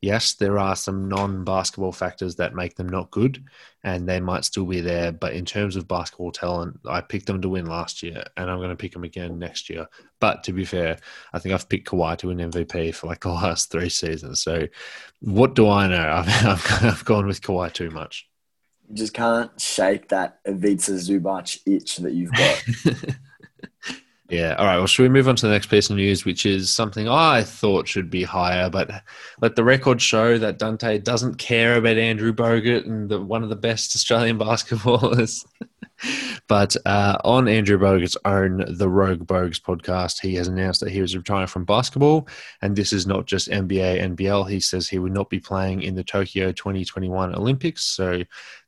[0.00, 3.44] yes, there are some non basketball factors that make them not good,
[3.82, 5.12] and they might still be there.
[5.12, 8.58] But in terms of basketball talent, I picked them to win last year, and I'm
[8.58, 9.86] going to pick them again next year.
[10.20, 10.98] But to be fair,
[11.32, 14.42] I think I've picked Kawhi to win MVP for like the last three seasons.
[14.42, 14.66] So
[15.20, 15.96] what do I know?
[16.12, 18.28] I've, I've, I've gone with Kawhi too much.
[18.88, 22.64] You just can't shake that Ivica Zubac itch that you've got.
[24.28, 24.56] Yeah.
[24.58, 24.78] All right.
[24.78, 27.44] Well, should we move on to the next piece of news, which is something I
[27.44, 28.90] thought should be higher, but
[29.40, 33.50] let the record show that Dante doesn't care about Andrew Bogut and the, one of
[33.50, 35.46] the best Australian basketballers.
[36.48, 41.00] but uh, on Andrew Bogut's own The Rogue Bogues podcast, he has announced that he
[41.00, 42.26] was retiring from basketball.
[42.62, 44.50] And this is not just NBA, NBL.
[44.50, 47.84] He says he would not be playing in the Tokyo 2021 Olympics.
[47.84, 48.22] So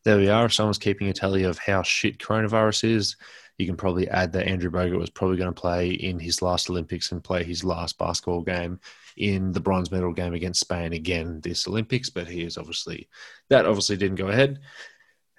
[0.05, 0.47] there we are.
[0.47, 3.17] If someone's keeping a tally of how shit coronavirus is,
[3.59, 6.71] you can probably add that Andrew Bogut was probably going to play in his last
[6.71, 8.79] Olympics and play his last basketball game
[9.17, 13.09] in the bronze medal game against Spain again this Olympics, but he is obviously
[13.51, 14.61] that obviously didn't go ahead.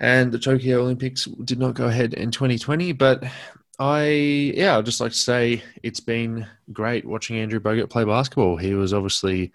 [0.01, 3.23] And the Tokyo Olympics did not go ahead in 2020, but
[3.79, 8.57] I yeah, I'd just like to say it's been great watching Andrew Bogut play basketball.
[8.57, 9.53] He was obviously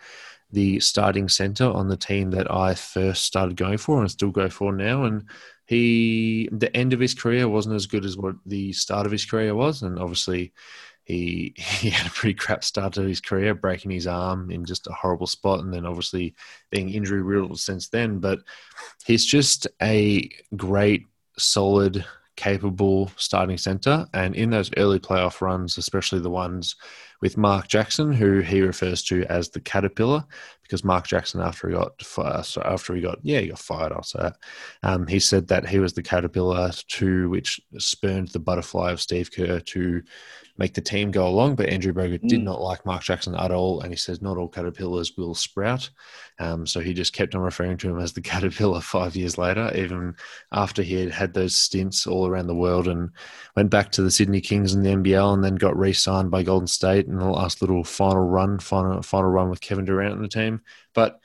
[0.51, 4.49] the starting center on the team that I first started going for and still go
[4.49, 5.05] for now.
[5.05, 5.25] And
[5.67, 9.25] he the end of his career wasn't as good as what the start of his
[9.25, 10.53] career was, and obviously
[11.05, 14.87] he he had a pretty crap start to his career, breaking his arm in just
[14.87, 16.35] a horrible spot, and then obviously
[16.71, 18.19] being injury riddled since then.
[18.19, 18.41] But
[19.07, 21.07] he's just a great,
[21.39, 22.05] solid,
[22.37, 26.77] capable starting center, and in those early playoff runs, especially the ones
[27.21, 30.25] with Mark Jackson, who he refers to as the caterpillar,
[30.65, 33.93] because Mark Jackson, after he got fired, so after he got yeah, he got fired.
[33.93, 34.37] I'll say that.
[34.83, 39.31] Um, he said that he was the caterpillar to which spurned the butterfly of Steve
[39.31, 40.03] Kerr to
[40.57, 41.57] make the team go along.
[41.57, 42.29] But Andrew Bogut mm.
[42.29, 45.91] did not like Mark Jackson at all, and he says not all caterpillars will sprout.
[46.39, 49.71] Um, so he just kept on referring to him as the caterpillar five years later,
[49.75, 50.15] even
[50.53, 53.11] after he had had those stints all around the world and
[53.57, 56.67] went back to the Sydney Kings in the NBL and then got re-signed by Golden
[56.67, 60.29] State in the last little final run, final final run with Kevin Durant in the
[60.29, 60.54] team.
[60.95, 61.21] But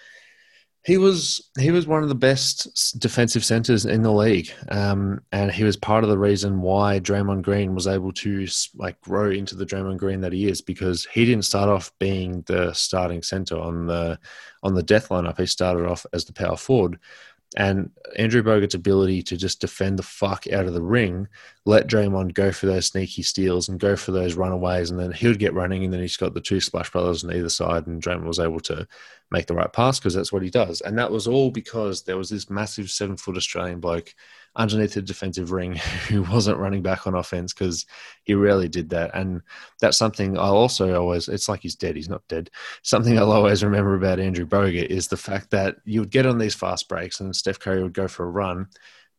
[0.86, 5.52] he was he was one of the best defensive centers in the league, um, and
[5.52, 9.56] he was part of the reason why Draymond Green was able to like grow into
[9.56, 13.58] the Draymond Green that he is because he didn't start off being the starting center
[13.58, 14.18] on the
[14.63, 15.38] on the death lineup.
[15.38, 16.98] He started off as the power forward,
[17.57, 21.27] and Andrew Bogut's ability to just defend the fuck out of the ring,
[21.65, 25.27] let Draymond go for those sneaky steals and go for those runaways, and then he
[25.27, 28.01] would get running, and then he's got the two splash brothers on either side, and
[28.01, 28.88] Draymond was able to
[29.31, 30.81] make the right pass because that's what he does.
[30.81, 34.13] And that was all because there was this massive seven foot Australian bloke
[34.55, 35.75] underneath the defensive ring
[36.07, 37.85] who wasn't running back on offense because
[38.23, 39.12] he rarely did that.
[39.13, 39.41] And
[39.79, 42.49] that's something I'll also always, it's like he's dead, he's not dead.
[42.83, 46.38] Something I'll always remember about Andrew Bogut is the fact that you would get on
[46.38, 48.67] these fast breaks and Steph Curry would go for a run.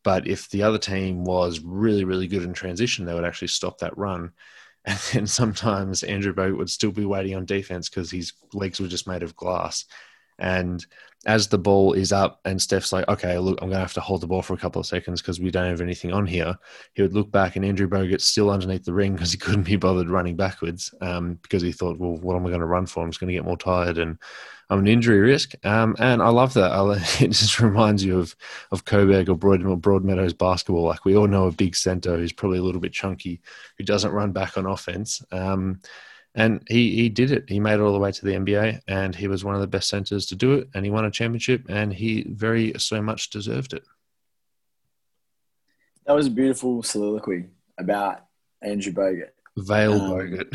[0.03, 3.79] But if the other team was really, really good in transition, they would actually stop
[3.79, 4.33] that run.
[4.87, 8.89] And then sometimes Andrew Bogut would still be waiting on defense because his legs were
[8.89, 9.85] just made of glass.
[10.39, 10.85] And
[11.27, 14.01] as the ball is up and Steph's like, okay, look, I'm going to have to
[14.01, 16.57] hold the ball for a couple of seconds because we don't have anything on here.
[16.95, 19.77] He would look back and Andrew Bogut's still underneath the ring because he couldn't be
[19.77, 23.03] bothered running backwards um, because he thought, well, what am I going to run for?
[23.03, 24.19] I'm just going to get more tired and
[24.71, 25.55] I'm an injury risk.
[25.67, 26.73] Um, and I love that.
[26.73, 28.35] I, it just reminds you of,
[28.71, 30.85] of Coburg or Broad, Broadmeadows basketball.
[30.85, 33.43] Like we all know a big center who's probably a little bit chunky,
[33.77, 35.23] who doesn't run back on offense.
[35.33, 35.81] Um,
[36.35, 37.49] and he, he did it.
[37.49, 39.67] He made it all the way to the NBA, and he was one of the
[39.67, 40.69] best centers to do it.
[40.75, 43.83] And he won a championship, and he very so much deserved it.
[46.07, 47.47] That was a beautiful soliloquy
[47.79, 48.25] about
[48.63, 49.31] Andrew Bogut.
[49.57, 50.47] Vale um, Bogut.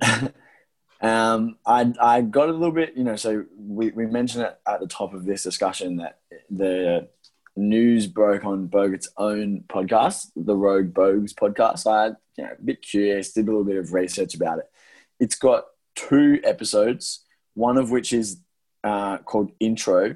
[1.00, 3.16] um, I I got a little bit, you know.
[3.16, 7.08] So we, we mentioned it at the top of this discussion that the
[7.56, 11.86] news broke on Bogut's own podcast, the Rogue Bogues podcast.
[11.86, 14.70] I, you know, a bit curious, did a little bit of research about it.
[15.18, 15.64] It's got
[15.96, 17.24] two episodes,
[17.54, 18.40] one of which is
[18.84, 20.14] uh, called Intro,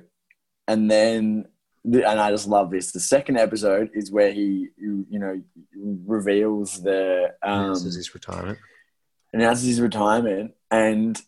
[0.69, 1.47] and then
[1.85, 2.93] and I just love this.
[2.93, 5.43] The second episode is where he, you, know,
[6.07, 8.59] reveals the um, announces his retirement.
[9.33, 11.21] Announces his retirement, and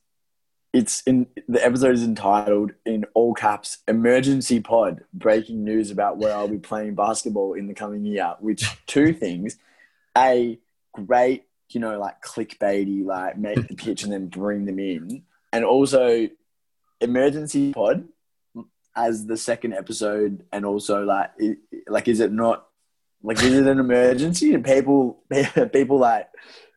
[0.73, 6.35] it's in the episode is entitled in all caps emergency pod breaking news about where
[6.35, 9.57] i'll be playing basketball in the coming year which two things
[10.19, 10.59] a
[10.95, 15.65] great you know like clickbaity like make the pitch and then bring them in and
[15.65, 16.29] also
[17.01, 18.05] emergency pod
[18.97, 21.31] as the second episode and also like
[21.89, 22.67] like is it not
[23.23, 25.23] like is it an emergency and people
[25.73, 26.29] people like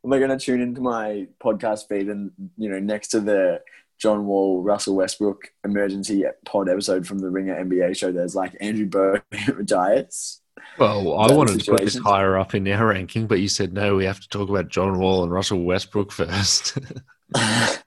[0.03, 3.62] am I going to tune into my podcast feed and you know next to the
[3.97, 8.12] John Wall, Russell Westbrook emergency pod episode from the Ringer NBA show.
[8.12, 9.23] There's like Andrew Bogut
[9.58, 10.41] retires.
[10.77, 13.95] Well, I wanted to put this higher up in our ranking, but you said no.
[13.95, 16.77] We have to talk about John Wall and Russell Westbrook first.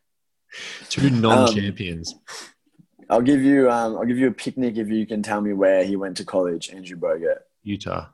[0.89, 2.13] Two non-champions.
[2.15, 2.21] Um,
[3.09, 3.71] I'll give you.
[3.71, 6.25] Um, I'll give you a picnic if you can tell me where he went to
[6.25, 6.71] college.
[6.71, 7.39] Andrew Bogut.
[7.63, 8.09] Utah.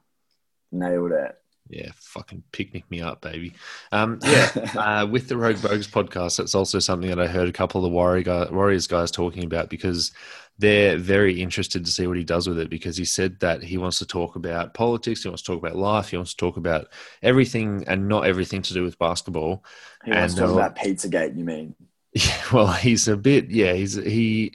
[0.72, 1.36] Nailed it.
[1.68, 3.52] Yeah, fucking picnic me up, baby.
[3.92, 7.52] Um, yeah, uh, with the Rogue Bogues podcast, that's also something that I heard a
[7.52, 10.12] couple of the Warriors guys talking about because
[10.58, 13.76] they're very interested to see what he does with it because he said that he
[13.76, 16.56] wants to talk about politics, he wants to talk about life, he wants to talk
[16.56, 16.88] about
[17.22, 19.64] everything and not everything to do with basketball.
[20.04, 21.74] He wants and, to talk uh, about Pizzagate, you mean?
[22.12, 24.54] Yeah, well, he's a bit, yeah, he's, he,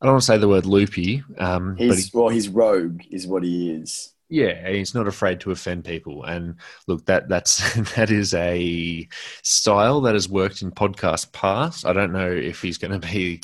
[0.00, 1.22] I don't want to say the word loopy.
[1.36, 4.14] Um, he's, he, well, he's rogue, is what he is.
[4.32, 6.24] Yeah, he's not afraid to offend people.
[6.24, 9.06] And look, that that's that is a
[9.42, 11.84] style that has worked in podcast past.
[11.84, 13.42] I don't know if he's going to be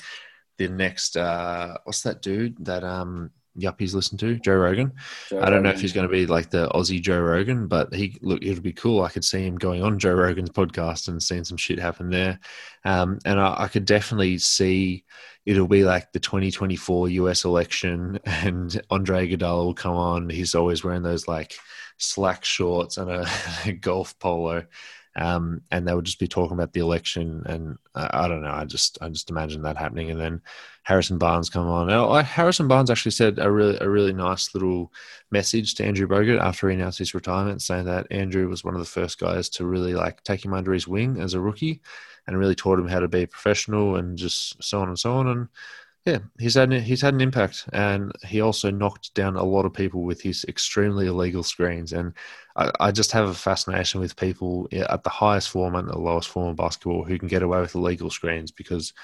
[0.56, 4.92] the next uh, what's that dude that um yuppies listen to Joe Rogan.
[5.28, 7.92] Joe I don't know if he's going to be like the Aussie Joe Rogan, but
[7.92, 9.02] he look it'll be cool.
[9.02, 12.38] I could see him going on Joe Rogan's podcast and seeing some shit happen there,
[12.84, 15.04] um, and I, I could definitely see
[15.46, 20.28] it'll be like the 2024 US election, and Andre Iguodala will come on.
[20.28, 21.54] He's always wearing those like
[21.98, 23.26] slack shorts and a,
[23.66, 24.64] a golf polo,
[25.18, 27.42] um, and they would just be talking about the election.
[27.46, 28.52] And I, I, don't know.
[28.52, 30.10] I just I just imagine that happening.
[30.10, 30.40] And then
[30.84, 31.88] Harrison Barnes come on.
[31.88, 34.92] Now, Harrison Barnes actually said a really a really nice little
[35.32, 38.80] message to Andrew Bogut after he announced his retirement, saying that Andrew was one of
[38.80, 41.82] the first guys to really like take him under his wing as a rookie,
[42.26, 45.26] and really taught him how to be professional and just so on and so on.
[45.26, 45.48] And
[46.08, 49.74] yeah, he's had he's had an impact, and he also knocked down a lot of
[49.74, 51.92] people with his extremely illegal screens.
[51.92, 52.14] And
[52.56, 56.30] I, I, just have a fascination with people at the highest form and the lowest
[56.30, 58.94] form of basketball who can get away with illegal screens because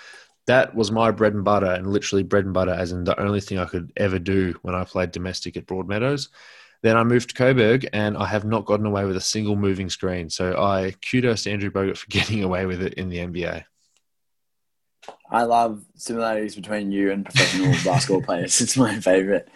[0.47, 3.41] that was my bread and butter, and literally bread and butter, as in the only
[3.41, 6.29] thing I could ever do when I played domestic at Broadmeadows.
[6.83, 9.91] Then I moved to Coburg, and I have not gotten away with a single moving
[9.91, 10.31] screen.
[10.31, 13.65] So I kudos to Andrew Bogut for getting away with it in the NBA.
[15.35, 18.61] I love similarities between you and professional basketball players.
[18.61, 19.49] It's my favorite,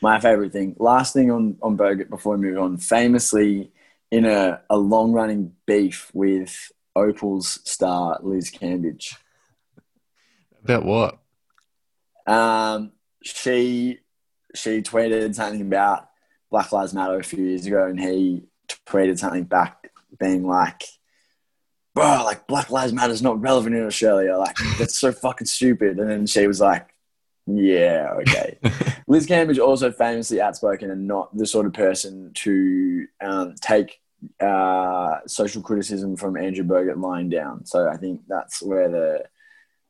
[0.00, 0.76] my favorite thing.
[0.78, 2.76] Last thing on on Bogut before we move on.
[2.76, 3.72] Famously,
[4.12, 9.16] in a, a long running beef with Opal's star Liz Cambage.
[10.62, 11.18] About what?
[12.28, 12.92] Um,
[13.24, 13.98] she
[14.54, 16.10] she tweeted something about
[16.48, 18.44] Black Lives Matter a few years ago, and he
[18.86, 20.84] tweeted something back, being like,
[21.94, 24.36] bro, like Black Lives Matter is not relevant in Australia.
[24.36, 25.98] Like that's so fucking stupid.
[25.98, 26.94] And then she was like,
[27.46, 28.58] yeah, okay.
[29.06, 34.00] Liz Cambage also famously outspoken and not the sort of person to um, take
[34.40, 37.66] uh, social criticism from Andrew Bogut lying down.
[37.66, 39.24] So I think that's where the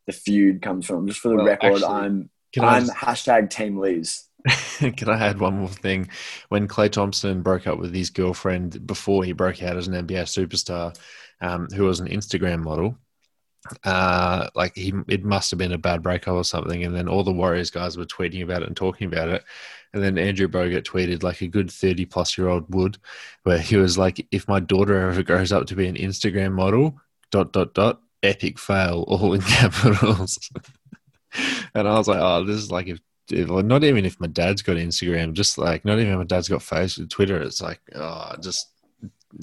[0.07, 1.07] the feud comes from.
[1.07, 2.97] Just for the well, record, actually, I'm I'm just...
[2.97, 4.25] hashtag Team Liz.
[4.79, 6.11] Can I add one more thing?
[6.51, 10.25] When Klay Thompson broke up with his girlfriend before he broke out as an NBA
[10.25, 10.95] superstar,
[11.45, 12.97] um, who was an Instagram model.
[13.83, 16.85] Uh, like he, it must have been a bad breakup or something.
[16.85, 19.45] And then all the Warriors guys were tweeting about it and talking about it.
[19.93, 22.99] And then Andrew Bogut tweeted like a good 30 plus year old would,
[23.45, 26.99] where he was like, if my daughter ever grows up to be an Instagram model,
[27.31, 30.51] dot, dot, dot, epic fail, all in capitals.
[31.75, 34.63] and I was like, oh, this is like if, if not even if my dad's
[34.63, 38.33] got Instagram, just like not even if my dad's got Facebook, Twitter, it's like, oh,
[38.43, 38.74] just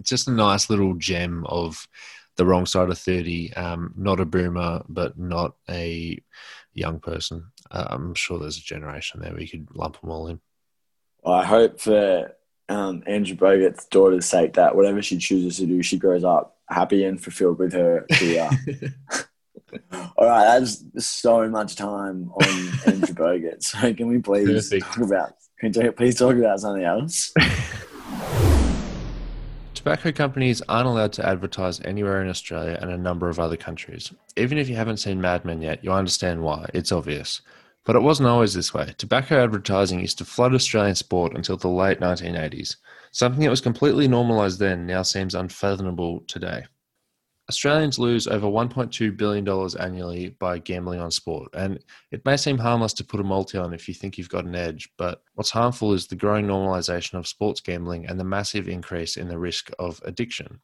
[0.02, 1.88] just a nice little gem of
[2.38, 6.18] the wrong side of 30 um, not a boomer but not a
[6.74, 7.52] young person.
[7.70, 9.36] Uh, i'm sure there's a generation there.
[9.36, 10.40] We could lump them all in.
[11.26, 12.36] I hope for
[12.70, 17.04] um, andrew bogut's daughter's sake that whatever she chooses to do she grows up happy
[17.04, 18.50] and fulfilled with her career.
[20.18, 23.62] All right that's so much time on andrew bogut.
[23.64, 24.94] So can we please Perfect.
[24.94, 27.34] talk about can we please talk about something else
[29.82, 34.14] Tobacco companies aren't allowed to advertise anywhere in Australia and a number of other countries.
[34.38, 36.70] Even if you haven't seen Mad Men yet, you understand why.
[36.72, 37.42] It's obvious.
[37.84, 38.94] But it wasn't always this way.
[39.00, 42.76] Tobacco advertising used to flood Australian sport until the late 1980s.
[43.12, 46.66] Something that was completely normalised then now seems unfathomable today.
[47.52, 49.46] Australians lose over $1.2 billion
[49.78, 51.50] annually by gambling on sport.
[51.54, 54.46] And it may seem harmless to put a multi on if you think you've got
[54.46, 58.70] an edge, but what's harmful is the growing normalisation of sports gambling and the massive
[58.70, 60.62] increase in the risk of addiction.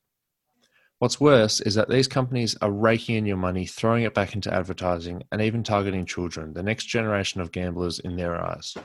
[1.00, 4.54] What's worse is that these companies are raking in your money, throwing it back into
[4.54, 8.78] advertising, and even targeting children, the next generation of gamblers in their eyes.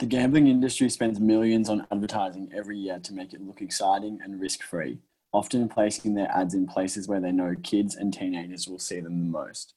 [0.00, 4.38] The gambling industry spends millions on advertising every year to make it look exciting and
[4.38, 4.98] risk free
[5.32, 9.18] often placing their ads in places where they know kids and teenagers will see them
[9.20, 9.74] the most.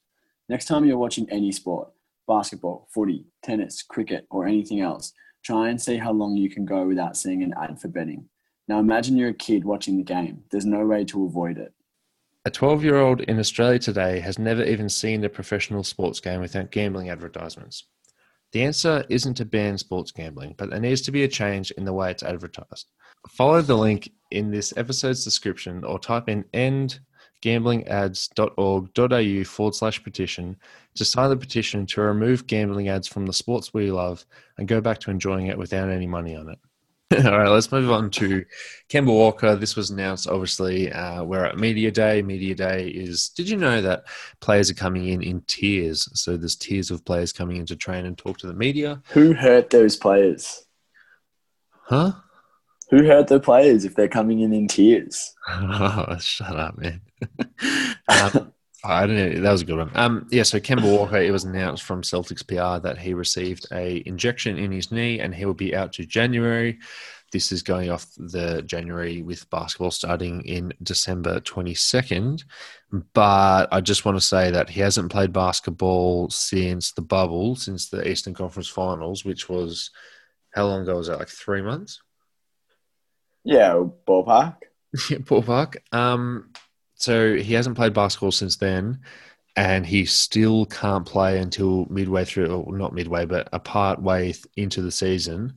[0.48, 1.90] Next time you're watching any sport,
[2.26, 5.12] basketball, footy, tennis, cricket, or anything else,
[5.44, 8.28] try and see how long you can go without seeing an ad for betting.
[8.66, 10.44] Now imagine you're a kid watching the game.
[10.50, 11.72] There's no way to avoid it.
[12.46, 16.40] A 12 year old in Australia today has never even seen a professional sports game
[16.40, 17.84] without gambling advertisements.
[18.52, 21.84] The answer isn't to ban sports gambling, but there needs to be a change in
[21.84, 22.86] the way it's advertised.
[23.30, 26.44] Follow the link in this episode's description or type in
[27.44, 30.56] endgamblingads.org.au forward slash petition
[30.94, 34.24] to sign the petition to remove gambling ads from the sports we love
[34.58, 36.58] and go back to enjoying it without any money on it.
[37.26, 38.44] All right, let's move on to
[38.88, 39.56] Kemba Walker.
[39.56, 40.90] This was announced, obviously.
[40.90, 42.22] Uh, we're at Media Day.
[42.22, 43.28] Media Day is.
[43.28, 44.04] Did you know that
[44.40, 46.08] players are coming in in tiers?
[46.18, 49.02] So there's tiers of players coming in to train and talk to the media.
[49.10, 50.66] Who hurt those players?
[51.70, 52.12] Huh?
[52.90, 55.34] Who hurt the players if they're coming in in tears?
[55.48, 57.00] Oh, shut up, man.
[58.08, 58.52] um,
[58.84, 59.40] I don't know.
[59.40, 59.90] That was a good one.
[59.94, 64.02] Um, yeah, so Kemba Walker, it was announced from Celtics PR that he received a
[64.06, 66.78] injection in his knee and he will be out to January.
[67.32, 72.44] This is going off the January with basketball starting in December 22nd.
[73.14, 77.88] But I just want to say that he hasn't played basketball since the bubble, since
[77.88, 79.90] the Eastern Conference Finals, which was
[80.50, 81.18] how long ago was that?
[81.18, 82.02] Like three months?
[83.44, 84.56] Yeah, ballpark.
[85.10, 85.76] Yeah, ballpark.
[85.92, 86.52] Um,
[86.94, 89.00] so he hasn't played basketball since then,
[89.56, 94.34] and he still can't play until midway through, or not midway, but a part way
[94.56, 95.54] into the season.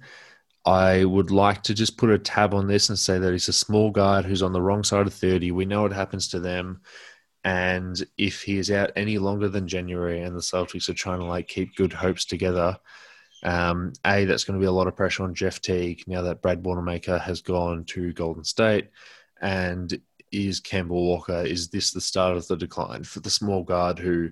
[0.66, 3.54] I would like to just put a tab on this and say that he's a
[3.54, 5.52] small guard who's on the wrong side of 30.
[5.52, 6.82] We know what happens to them.
[7.44, 11.26] And if he is out any longer than January and the Celtics are trying to
[11.26, 12.78] like keep good hopes together,
[13.44, 16.42] um, A, that's going to be a lot of pressure on Jeff Teague now that
[16.42, 18.90] Brad Wanamaker has gone to Golden State.
[19.42, 20.00] And
[20.32, 21.42] is Kemba Walker?
[21.42, 24.32] Is this the start of the decline for the small guard who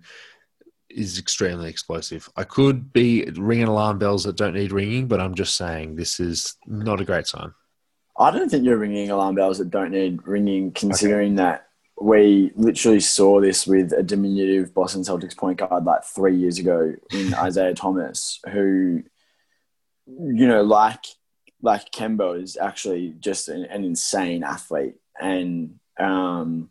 [0.89, 2.30] is extremely explosive?
[2.36, 6.20] I could be ringing alarm bells that don't need ringing, but I'm just saying this
[6.20, 7.53] is not a great sign.
[8.18, 11.43] I don't think you're ringing alarm bells that don't need ringing, considering okay.
[11.43, 11.68] that
[12.00, 16.93] we literally saw this with a diminutive Boston Celtics point guard like three years ago
[17.12, 19.04] in Isaiah Thomas, who,
[20.08, 21.06] you know, like
[21.62, 26.70] like Kemba is actually just an, an insane athlete, and um,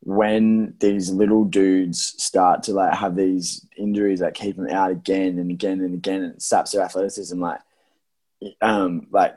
[0.00, 5.38] when these little dudes start to like have these injuries that keep them out again
[5.38, 7.60] and again and again, and it saps their athleticism, like,
[8.62, 9.36] um, like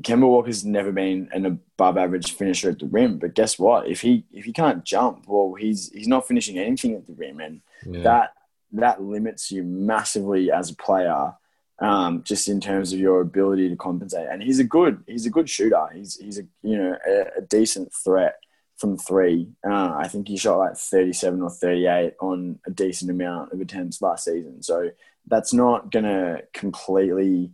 [0.00, 3.88] Kemba Walker's never been an above average finisher at the rim, but guess what?
[3.88, 7.40] If he if he can't jump, well, he's he's not finishing anything at the rim,
[7.40, 8.02] and yeah.
[8.02, 8.34] that
[8.72, 11.32] that limits you massively as a player,
[11.80, 14.28] um, just in terms of your ability to compensate.
[14.30, 15.86] And he's a good he's a good shooter.
[15.94, 18.36] He's he's a you know a, a decent threat
[18.76, 19.48] from three.
[19.68, 23.52] Uh, I think he shot like thirty seven or thirty eight on a decent amount
[23.52, 24.62] of attempts last season.
[24.62, 24.90] So
[25.26, 27.52] that's not gonna completely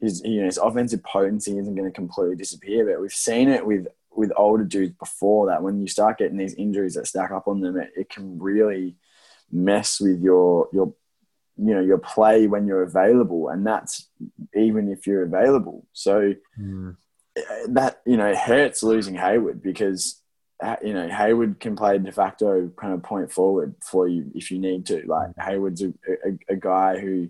[0.00, 2.86] his you know his offensive potency isn't going to completely disappear.
[2.86, 6.54] But we've seen it with with older dudes before that when you start getting these
[6.54, 8.96] injuries that stack up on them, it, it can really
[9.50, 10.92] mess with your your
[11.56, 14.08] you know your play when you're available, and that's
[14.54, 15.86] even if you're available.
[15.92, 16.96] So mm.
[17.68, 20.20] that you know it hurts losing Hayward because
[20.82, 24.58] you know Hayward can play de facto kind of point forward for you if you
[24.58, 25.04] need to.
[25.06, 25.92] Like Hayward's a,
[26.24, 27.28] a, a guy who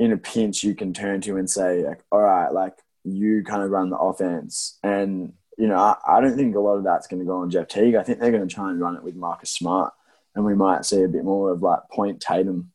[0.00, 2.72] in a pinch you can turn to and say like, all right, like
[3.04, 4.78] you kind of run the offense.
[4.82, 7.50] And, you know, I, I don't think a lot of that's going to go on
[7.50, 7.94] Jeff Teague.
[7.94, 9.92] I think they're going to try and run it with Marcus Smart.
[10.34, 12.72] And we might see a bit more of like point Tatum.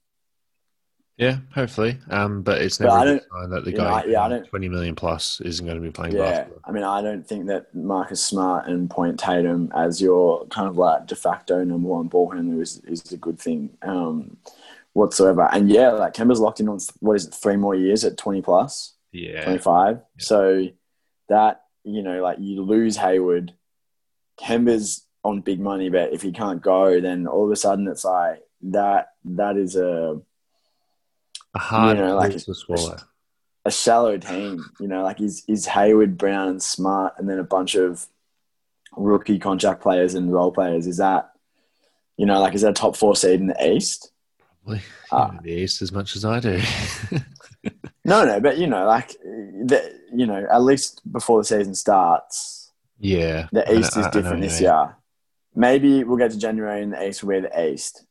[1.17, 1.97] Yeah, hopefully.
[2.11, 4.69] Um, but it's never but a sign that the guy know, yeah, I don't, 20
[4.69, 6.59] million plus isn't going to be playing yeah, basketball.
[6.65, 10.77] I mean, I don't think that Marcus Smart and Point Tatum as your kind of
[10.77, 13.71] like de facto number one ball handler is, is a good thing.
[13.81, 14.37] Um,
[14.95, 15.47] whatsoever.
[15.51, 18.41] And yeah, like Kemba's locked in on what is it, three more years at twenty
[18.41, 19.97] plus, yeah, twenty five.
[19.97, 20.25] Yeah.
[20.25, 20.67] So
[21.29, 23.53] that you know, like you lose Hayward,
[24.39, 28.05] Kemba's on big money, but if he can't go, then all of a sudden it's
[28.05, 29.09] like that.
[29.25, 30.21] That is a
[31.53, 32.95] a hard you know, like to swallow.
[33.65, 37.39] A, a shallow team, you know, like is is Hayward, Brown, and Smart, and then
[37.39, 38.07] a bunch of
[38.95, 40.87] rookie contract players and role players.
[40.87, 41.31] Is that,
[42.15, 44.11] you know, like is that a top four seed in the East?
[44.65, 46.61] Probably uh, the East as much as I do.
[48.05, 52.71] no, no, but you know, like the, you know, at least before the season starts.
[52.99, 54.95] Yeah, the East is different this year.
[55.53, 58.05] Maybe we'll get to January and the East will be the East.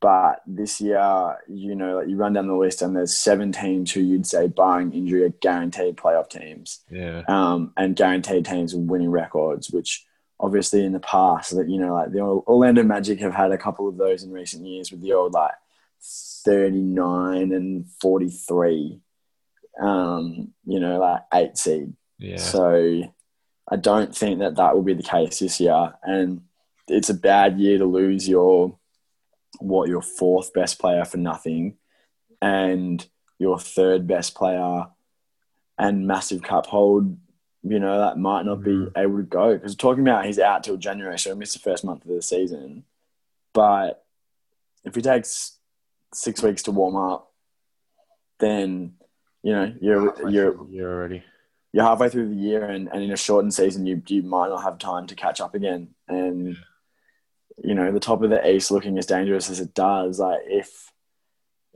[0.00, 3.90] But this year, you know, like you run down the list and there's seven teams
[3.90, 6.80] who you'd say, barring injury, are guaranteed playoff teams.
[6.90, 7.22] Yeah.
[7.28, 10.04] Um, and guaranteed teams with winning records, which
[10.38, 13.88] obviously in the past that you know like the Orlando Magic have had a couple
[13.88, 15.52] of those in recent years with the old like
[16.00, 19.00] 39 and 43
[19.82, 22.36] um you know like 8 seed Yeah.
[22.38, 23.02] so
[23.68, 26.42] I don't think that that will be the case this year and
[26.88, 28.78] it's a bad year to lose your
[29.58, 31.76] what your fourth best player for nothing
[32.40, 33.04] and
[33.38, 34.86] your third best player
[35.78, 37.16] and massive cup hold
[37.68, 38.92] you know, that might not be Mhm.
[38.96, 41.82] able to go because talking about he's out till January, so he missed the first
[41.84, 42.84] month of the season.
[43.52, 44.06] But
[44.84, 45.55] if he takes
[46.16, 47.32] six weeks to warm up,
[48.38, 48.94] then
[49.42, 51.22] you know you're you're you're already.
[51.72, 54.62] you're halfway through the year, and, and in a shortened season, you you might not
[54.62, 55.94] have time to catch up again.
[56.08, 56.56] And
[57.62, 60.90] you know, the top of the East looking as dangerous as it does, like if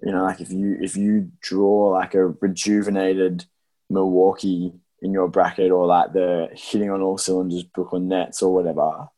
[0.02, 3.44] you know, like if you if you draw like a rejuvenated
[3.88, 4.72] Milwaukee
[5.02, 9.08] in your bracket or like the hitting on all cylinders Brooklyn Nets or whatever,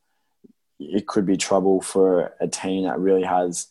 [0.78, 3.68] it could be trouble for a team that really has,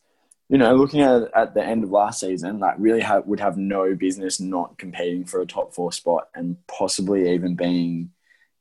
[0.52, 3.58] you know, looking at at the end of last season, like really ha- would have
[3.58, 8.12] no business not competing for a top four spot and possibly even being,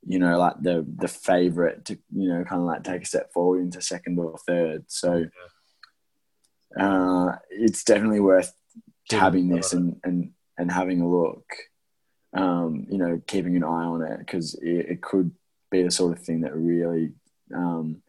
[0.07, 3.33] you know, like the the favorite to you know kind of like take a step
[3.33, 4.85] forward into second or third.
[4.89, 5.27] So.
[6.79, 8.53] Uh, it's definitely worth
[9.09, 11.45] tabbing this and, and, and having a look
[12.33, 15.33] um, you know, keeping an eye on it because it, it, could
[15.71, 17.13] be the sort of thing that really,
[17.55, 18.03] um,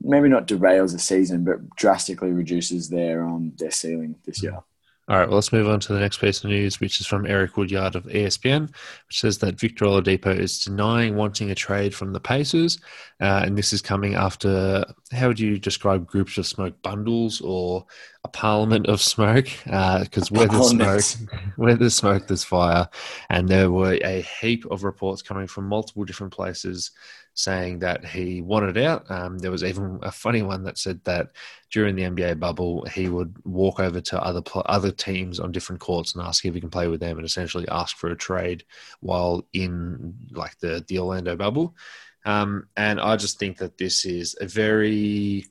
[0.00, 4.62] maybe not derails the season, but drastically reduces their um, their ceiling this year.
[5.08, 7.24] All right, well, let's move on to the next piece of news, which is from
[7.24, 8.68] Eric Woodyard of ESPN,
[9.06, 12.78] which says that Victor Oladipo is denying wanting a trade from the Pacers,
[13.22, 17.86] uh, and this is coming after how would you describe groups of smoke bundles or
[18.24, 19.48] a parliament of smoke?
[19.64, 20.68] Because uh, where there's
[21.06, 22.86] smoke, where there's smoke, there's fire,
[23.30, 26.90] and there were a heap of reports coming from multiple different places
[27.38, 29.08] saying that he wanted out.
[29.08, 31.28] Um, there was even a funny one that said that
[31.70, 36.14] during the NBA bubble, he would walk over to other other teams on different courts
[36.14, 38.64] and ask if he can play with them, and essentially ask for a trade
[39.00, 41.76] while in like the the Orlando bubble.
[42.24, 45.44] Um, and I just think that this is a very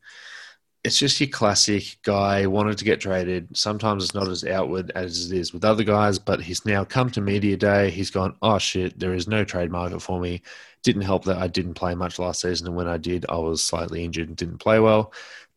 [0.83, 3.55] it's just your classic guy wanted to get traded.
[3.57, 7.09] Sometimes it's not as outward as it is with other guys, but he's now come
[7.11, 7.89] to media day.
[7.89, 10.43] He's gone, oh shit, there is no trade market for me.
[10.83, 13.63] Didn't help that I didn't play much last season, and when I did, I was
[13.63, 15.13] slightly injured and didn't play well.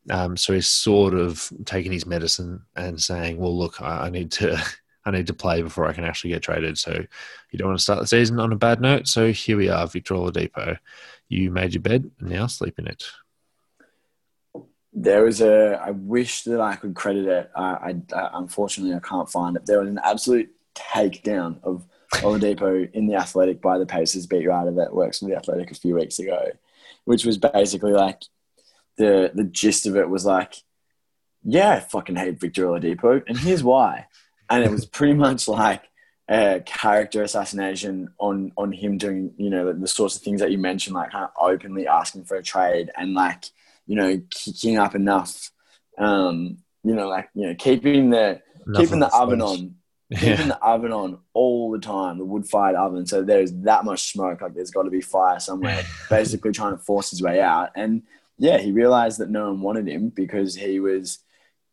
[0.08, 4.32] Um, so he's sort of taking his medicine and saying, well, look, I, I need
[4.32, 4.60] to.
[5.06, 6.76] I need to play before I can actually get traded.
[6.76, 9.08] So you don't want to start the season on a bad note.
[9.08, 10.76] So here we are, Victor Oladipo.
[11.26, 13.02] You made your bed, and now sleep in it
[14.92, 19.00] there was a i wish that i could credit it I, I, I, unfortunately i
[19.00, 23.86] can't find it there was an absolute takedown of Oladipo in the athletic by the
[23.86, 26.50] pacers beat writer that works for the athletic a few weeks ago
[27.04, 28.22] which was basically like
[28.96, 30.54] the the gist of it was like
[31.42, 34.06] yeah i fucking hate victor Oladipo and here's why.
[34.48, 35.84] And it was pretty much like
[36.28, 40.50] a character assassination on on him doing you know the, the sorts of things that
[40.50, 43.44] you mentioned like kind of openly asking for a trade and like
[43.90, 45.50] you know, kicking up enough,
[45.98, 49.74] um, you know, like, you know, keeping the, Nothing keeping the oven on,
[50.11, 50.18] yeah.
[50.18, 53.06] keeping the oven on all the time, the wood fired oven.
[53.06, 56.82] So there's that much smoke, like there's got to be fire somewhere, basically trying to
[56.82, 57.70] force his way out.
[57.76, 58.02] And
[58.38, 61.18] yeah, he realized that no one wanted him because he was,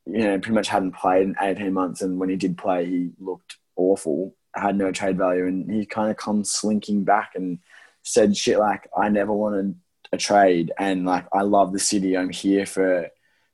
[0.06, 2.02] you know, pretty much hadn't played in 18 months.
[2.02, 5.48] And when he did play, he looked awful, had no trade value.
[5.48, 7.60] And he kind of comes slinking back and
[8.04, 9.76] said shit like, I never wanted
[10.14, 12.16] a trade and like I love the city.
[12.16, 13.10] I'm here for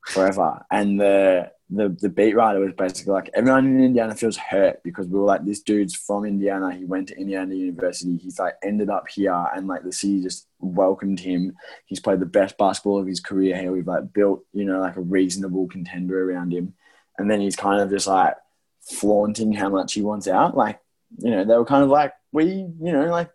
[0.05, 0.65] forever.
[0.69, 5.07] And the the the beat writer was basically like everyone in Indiana feels hurt because
[5.07, 6.73] we were like this dude's from Indiana.
[6.73, 8.17] He went to Indiana University.
[8.17, 11.55] He's like ended up here and like the city just welcomed him.
[11.85, 13.71] He's played the best basketball of his career here.
[13.71, 16.73] We've like built you know like a reasonable contender around him.
[17.17, 18.35] And then he's kind of just like
[18.81, 20.55] flaunting how much he wants out.
[20.57, 20.79] Like
[21.17, 23.31] you know they were kind of like we you know like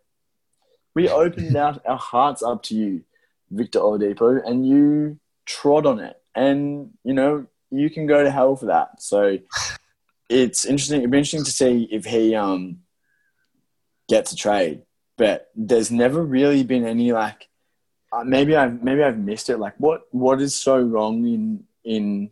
[0.95, 3.05] we opened our, our hearts up to you
[3.51, 6.17] Victor Oladipo, and you trod on it.
[6.35, 9.03] And, you know, you can go to hell for that.
[9.03, 9.39] So
[10.29, 11.01] it's interesting.
[11.01, 12.79] It'd be interesting to see if he um,
[14.09, 14.83] gets a trade.
[15.17, 17.49] But there's never really been any like
[18.13, 19.59] uh, maybe I've maybe I've missed it.
[19.59, 22.31] Like what what is so wrong in in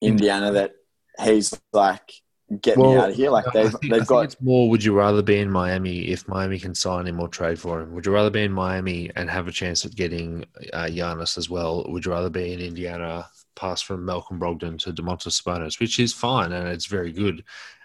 [0.00, 0.74] Indiana that
[1.20, 2.12] he's like
[2.60, 3.30] get well, me out of here.
[3.30, 4.68] Like they've think, they've got it's more.
[4.70, 7.92] Would you rather be in Miami if Miami can sign him or trade for him?
[7.94, 11.50] Would you rather be in Miami and have a chance at getting uh, Giannis as
[11.50, 11.84] well?
[11.88, 16.12] Would you rather be in Indiana, pass from Malcolm Brogdon to Domantas Sabonis, which is
[16.12, 17.44] fine and it's very good,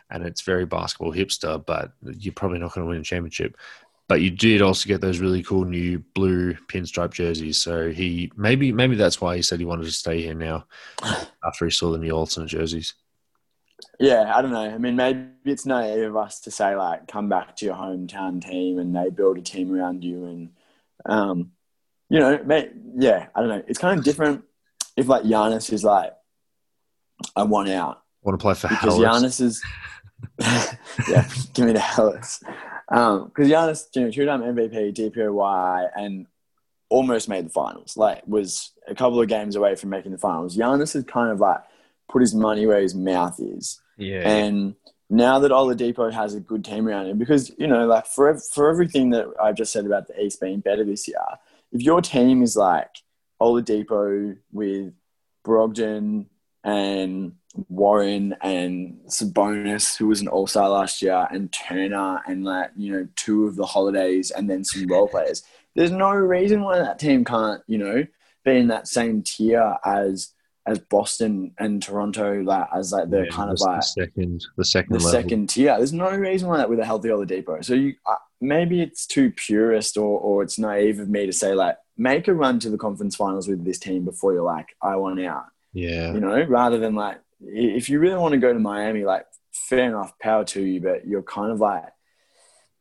[0.09, 3.57] and it's very basketball hipster, but you're probably not going to win a championship.
[4.07, 7.57] but you did also get those really cool new blue pinstripe jerseys.
[7.57, 10.65] So he maybe maybe that's why he said he wanted to stay here now
[11.43, 12.93] after he saw the new alternate jerseys.
[13.99, 14.61] Yeah, I don't know.
[14.61, 18.41] I mean, maybe it's naive of us to say like, come back to your hometown
[18.41, 20.49] team and they build a team around you, and
[21.05, 21.51] um,
[22.09, 23.63] you know, may, yeah, I don't know.
[23.68, 24.43] It's kind of different
[24.98, 26.12] if like Giannis is like,
[27.36, 27.98] I want out.
[27.98, 29.24] I Want to play for because Hellas?
[29.24, 29.64] Giannis is,
[31.10, 32.39] yeah, give me the Hellas.
[32.89, 36.26] Because um, Giannis, you know, two-time MVP, DPOY, and
[36.89, 37.95] almost made the finals.
[37.95, 40.58] Like, was a couple of games away from making the finals.
[40.58, 41.62] Giannis has kind of like
[42.10, 43.80] put his money where his mouth is.
[43.98, 44.28] Yeah.
[44.28, 44.76] And
[45.10, 48.70] now that Oladipo has a good team around him, because you know, like for for
[48.70, 51.18] everything that I've just said about the East being better this year,
[51.72, 52.89] if your team is like
[53.41, 54.93] Oladipo with
[55.45, 56.25] Brogdon
[56.63, 57.33] and
[57.69, 62.91] Warren and Sabonis, who was an All Star last year, and Turner, and like you
[62.91, 65.43] know two of the holidays, and then some role players.
[65.75, 68.05] There's no reason why that team can't you know
[68.43, 70.33] be in that same tier as
[70.67, 74.65] as Boston and Toronto, like as like the Yeah, kind of the like second, the
[74.65, 75.11] second the level.
[75.11, 75.77] second tier.
[75.77, 77.63] There's no reason why that with a healthy Oladipo.
[77.63, 81.53] So you uh, maybe it's too purist or or it's naive of me to say
[81.53, 84.95] like make a run to the conference finals with this team before you're like I
[84.95, 85.45] want out.
[85.74, 86.14] Yeah.
[86.14, 89.89] You know, rather than like if you really want to go to Miami, like fair
[89.89, 91.86] enough, power to you, but you're kind of like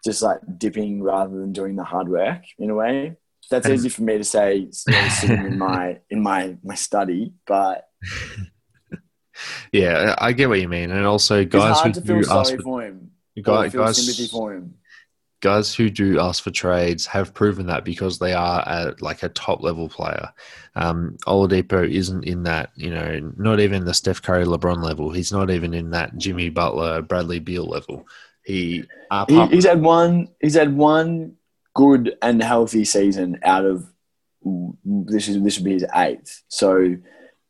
[0.05, 3.17] just like dipping rather than doing the hard work in a way.
[3.51, 7.89] That's easy for me to say sitting in my in my my study, but
[9.73, 12.59] Yeah, I get what you mean, and also it's guys who hard to feel sorry
[12.59, 13.11] for him.
[13.43, 14.75] guys, feel guys, sympathy for him.
[15.41, 19.29] Guys who do ask for trades have proven that because they are at like a
[19.29, 20.33] top level player.
[20.75, 25.11] Um, Oladipo isn't in that, you know, not even the Steph Curry, LeBron level.
[25.11, 28.07] He's not even in that Jimmy Butler, Bradley Beal level.
[28.45, 28.85] He,
[29.51, 30.29] He, he's had one.
[30.41, 31.37] He's had one
[31.75, 33.87] good and healthy season out of
[34.85, 36.43] this is this would be his eighth.
[36.49, 36.97] So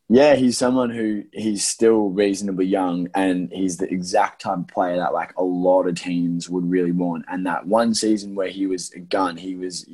[0.08, 4.96] yeah, he's someone who he's still reasonably young, and he's the exact type of player
[4.96, 7.24] that like a lot of teams would really want.
[7.28, 9.88] And that one season where he was a gun, he was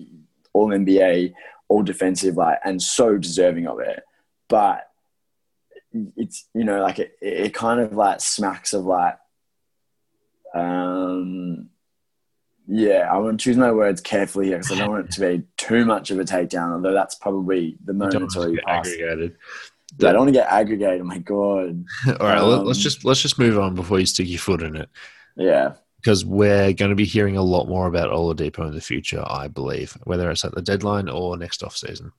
[0.52, 1.32] all NBA,
[1.68, 4.02] all defensive, like, and so deserving of it.
[4.48, 4.86] But
[6.16, 9.18] it's you know like it, it kind of like smacks of like
[10.54, 11.68] um
[12.66, 15.20] yeah, I want to choose my words carefully here because I don't want it to
[15.20, 18.56] be too much of a takedown, although that's probably the moment want it's to already
[18.58, 18.92] passed.
[18.92, 19.36] aggregated.
[20.00, 21.04] I don't want to get aggregated.
[21.04, 21.84] My God.
[22.06, 24.62] All right, let- let's Um, just let's just move on before you stick your foot
[24.62, 24.88] in it.
[25.36, 25.74] Yeah.
[25.96, 29.48] because we're going to be hearing a lot more about Oladipo in the future, I
[29.48, 32.10] believe, whether it's at the deadline or next off season.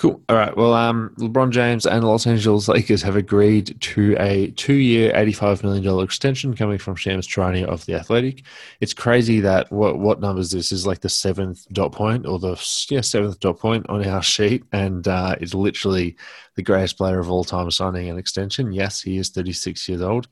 [0.00, 0.22] Cool.
[0.30, 0.56] All right.
[0.56, 5.84] Well, um, LeBron James and Los Angeles Lakers have agreed to a two-year, eighty-five million
[5.84, 8.44] dollar extension coming from Shams Charania of the Athletic.
[8.80, 12.52] It's crazy that what what numbers this is like the seventh dot point or the
[12.88, 16.16] yeah seventh dot point on our sheet, and uh, it's literally
[16.60, 18.70] the greatest player of all time signing an extension.
[18.70, 20.28] Yes, he is thirty-six years old.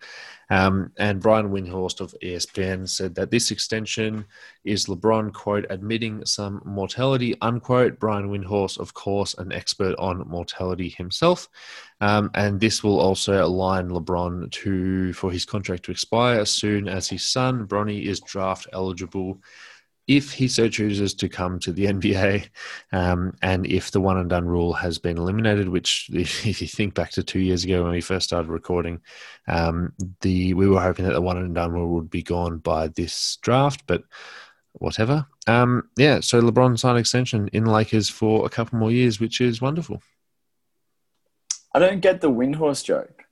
[0.51, 4.27] Um, and Brian Windhorst of ESPN said that this extension
[4.65, 7.99] is LeBron, quote, admitting some mortality, unquote.
[7.99, 11.49] Brian Windhorst, of course, an expert on mortality himself.
[12.03, 16.89] Um, and this will also align LeBron to for his contract to expire as soon
[16.89, 19.41] as his son, Bronny, is draft eligible
[20.09, 22.49] if he so chooses to come to the NBA,
[22.93, 26.95] um, and if the one and done rule has been eliminated, which if you think
[26.95, 29.01] back to two years ago when we first started recording,
[29.47, 29.93] um,
[30.23, 33.37] the we were hoping that the one and done rule would be gone by this
[33.43, 34.03] draft, but
[34.73, 35.27] whatever.
[35.47, 39.61] Um, yeah, so LeBron signed extension in Lakers for a couple more years, which is
[39.61, 40.03] wonderful.
[41.75, 43.25] I don't get the Windhorst joke.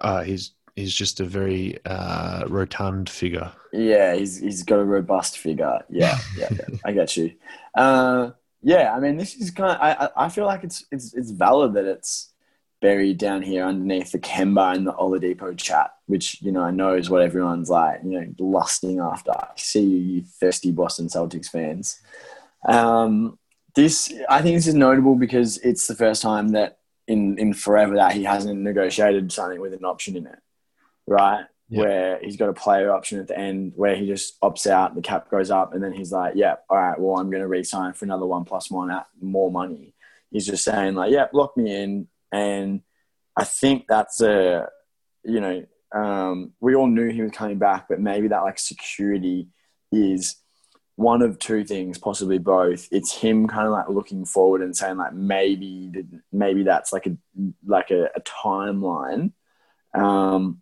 [0.00, 3.52] Uh, he's he's just a very uh, rotund figure.
[3.72, 5.80] Yeah, he's he's got a robust figure.
[5.88, 6.76] Yeah, yeah, yeah.
[6.84, 7.32] I get you.
[7.74, 8.30] Uh,
[8.62, 9.78] yeah, I mean, this is kind of.
[9.80, 12.32] I I feel like it's it's it's valid that it's
[12.80, 16.94] buried down here underneath the Kemba and the Oladipo chat, which you know I know
[16.94, 19.30] is what everyone's like, you know, lusting after.
[19.30, 22.02] I see you, you thirsty Boston Celtics fans.
[22.66, 23.38] Um,
[23.74, 27.94] this I think this is notable because it's the first time that in in forever
[27.96, 30.38] that he hasn't negotiated something with an option in it,
[31.06, 31.44] right?
[31.68, 35.00] Where he's got a player option at the end where he just opts out, the
[35.00, 37.94] cap goes up, and then he's like, "Yeah, all right, well, I'm going to re-sign
[37.94, 39.94] for another one plus one at more money."
[40.30, 42.82] He's just saying like, "Yeah, lock me in," and
[43.36, 44.68] I think that's a,
[45.24, 49.48] you know, um, we all knew he was coming back, but maybe that like security
[49.90, 50.36] is
[50.96, 52.88] one of two things, possibly both.
[52.90, 55.92] It's him kind of like looking forward and saying like maybe
[56.32, 57.16] maybe that's like a
[57.66, 59.32] like a, a timeline,
[59.94, 60.61] um,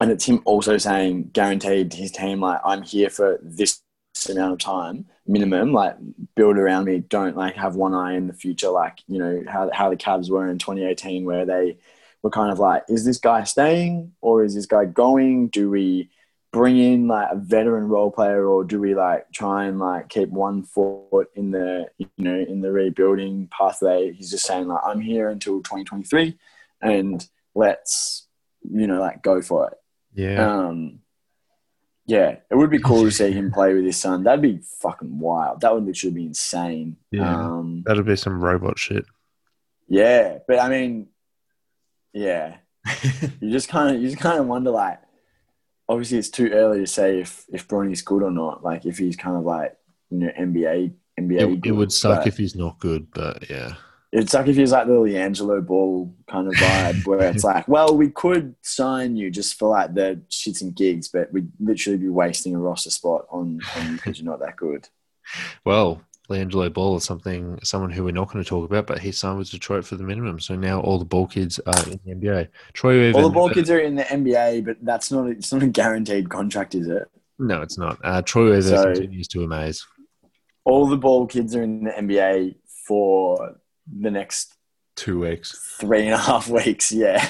[0.00, 3.82] and it's him also saying guaranteed to his team like I'm here for this
[4.28, 5.72] amount of time minimum.
[5.72, 5.96] Like
[6.34, 6.98] build around me.
[6.98, 8.70] Don't like have one eye in the future.
[8.70, 11.78] Like you know how how the Cavs were in 2018, where they
[12.22, 15.48] were kind of like, is this guy staying or is this guy going?
[15.48, 16.10] Do we
[16.52, 20.28] bring in like a veteran role player or do we like try and like keep
[20.30, 25.00] one foot in the you know in the rebuilding pathway he's just saying like i'm
[25.00, 26.36] here until 2023
[26.82, 28.26] and let's
[28.68, 29.79] you know like go for it
[30.14, 30.66] Yeah.
[30.66, 31.00] um
[32.06, 35.18] yeah it would be cool to see him play with his son that'd be fucking
[35.18, 37.34] wild that would literally be insane Yeah.
[37.34, 39.04] um that'd be some robot shit.
[39.88, 41.06] yeah but i mean
[42.12, 42.56] yeah
[43.40, 44.98] you just kind of you just kind of wonder like
[45.88, 49.16] obviously it's too early to say if if Bronny's good or not like if he's
[49.16, 49.76] kind of like
[50.10, 53.74] you know NBA NBA It, it would suck but if he's not good, but yeah.
[54.12, 57.96] It'd suck if he's like the LiAngelo Ball kind of vibe where it's like well
[57.96, 62.08] we could sign you just for like the shits and gigs but we'd literally be
[62.08, 64.88] wasting a roster spot on on you because you're not that good
[65.64, 69.12] Well, LiAngelo Ball is something someone who we're not going to talk about, but he
[69.12, 70.38] signed with Detroit for the minimum.
[70.40, 72.48] So now all the ball kids are in the NBA.
[72.72, 75.68] Troy all the ball kids are in the NBA but that's not it's not a
[75.68, 77.08] guaranteed contract is it
[77.38, 77.98] No, it's not.
[78.02, 79.86] Uh, Troy Weaver So- continues to amaze.
[80.64, 82.56] all the ball kids are in the NBA
[82.86, 83.56] for
[83.98, 84.54] the next
[84.96, 85.58] Two weeks.
[85.78, 86.92] three and a half weeks.
[86.92, 87.26] Yeah,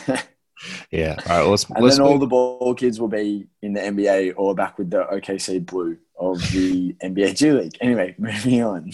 [0.90, 1.16] Yeah.
[1.28, 1.48] All right.
[1.48, 4.78] Let's and let's then all the ball kids will be in the NBA or back
[4.78, 7.76] with the OKC Blue of the NBA G League.
[7.80, 8.92] Anyway, moving on.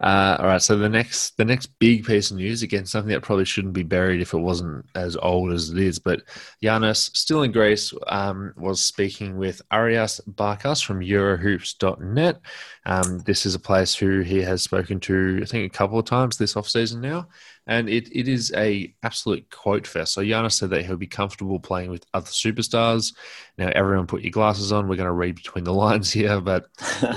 [0.00, 3.22] Uh, all right, so the next the next big piece of news again, something that
[3.22, 6.22] probably shouldn't be buried if it wasn't as old as it is, but
[6.62, 12.40] Giannis, still in Greece, um, was speaking with Aris Barkas from Eurohoops.net.
[12.86, 16.04] Um, this is a place who he has spoken to, I think, a couple of
[16.04, 17.28] times this offseason now,
[17.66, 20.12] and it, it is a absolute quote fest.
[20.14, 23.14] So Giannis said that he'll be comfortable playing with other superstars.
[23.56, 24.88] Now, everyone, put your glasses on.
[24.88, 26.66] We're going to read between the lines here, but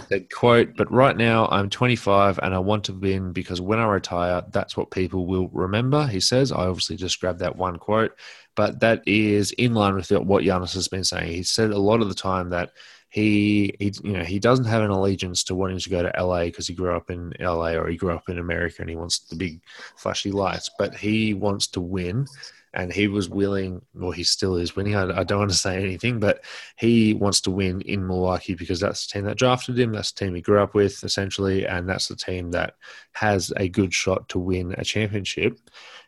[0.09, 3.85] said quote but right now i'm 25 and i want to win because when i
[3.85, 8.11] retire that's what people will remember he says i obviously just grabbed that one quote
[8.55, 12.01] but that is in line with what Giannis has been saying he said a lot
[12.01, 12.71] of the time that
[13.09, 16.45] he, he you know he doesn't have an allegiance to wanting to go to LA
[16.45, 19.19] because he grew up in LA or he grew up in America and he wants
[19.19, 19.61] the big
[19.95, 22.27] flashy lights but he wants to win
[22.73, 25.81] and he was willing or he still is winning I, I don't want to say
[25.81, 26.43] anything but
[26.77, 29.93] he wants to win in Milwaukee because that's the team that drafted him.
[29.93, 32.75] That's the team he grew up with, essentially, and that's the team that
[33.13, 35.59] has a good shot to win a championship.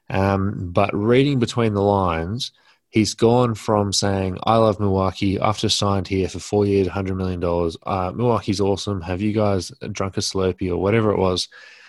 [0.10, 2.52] Um, but reading between the lines,
[2.90, 7.16] he's gone from saying, I love Milwaukee I've just signed here for four years, $100
[7.16, 7.44] million.
[7.84, 9.02] Uh, Milwaukee's awesome.
[9.02, 11.48] Have you guys drunk a Slurpee or whatever it was?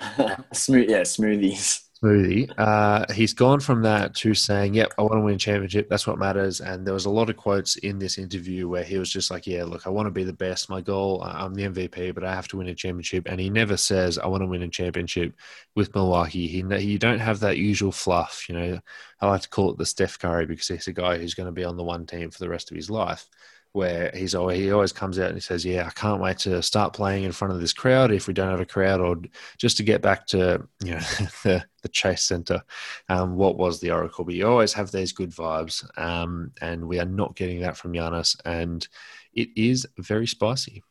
[0.53, 1.83] Smooth, yeah, smoothies.
[2.03, 2.51] Smoothie.
[2.57, 5.89] Uh, he's gone from that to saying, "Yep, I want to win a championship.
[5.89, 8.99] That's what matters." And there was a lot of quotes in this interview where he
[8.99, 10.71] was just like, "Yeah, look, I want to be the best.
[10.71, 13.77] My goal, I'm the MVP, but I have to win a championship." And he never
[13.77, 15.35] says, "I want to win a championship
[15.75, 18.49] with Milwaukee." He you don't have that usual fluff.
[18.49, 18.81] You know,
[19.21, 21.53] I like to call it the Steph Curry because he's a guy who's going to
[21.53, 23.29] be on the one team for the rest of his life
[23.73, 26.63] where he's always, he always comes out and he says, "Yeah, I can't wait to
[26.63, 28.11] start playing in front of this crowd.
[28.11, 29.17] If we don't have a crowd, or
[29.59, 30.99] just to get back to you know
[31.45, 32.63] the the Chase Center,
[33.09, 36.99] um, what was the Oracle?" But you always have these good vibes, um, and we
[36.99, 38.87] are not getting that from Giannis, and
[39.35, 40.83] it is very spicy.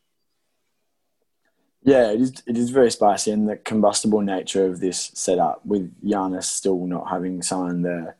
[1.82, 2.32] Yeah, it is.
[2.46, 7.08] It is very spicy, and the combustible nature of this setup, with Giannis still not
[7.08, 8.14] having signed the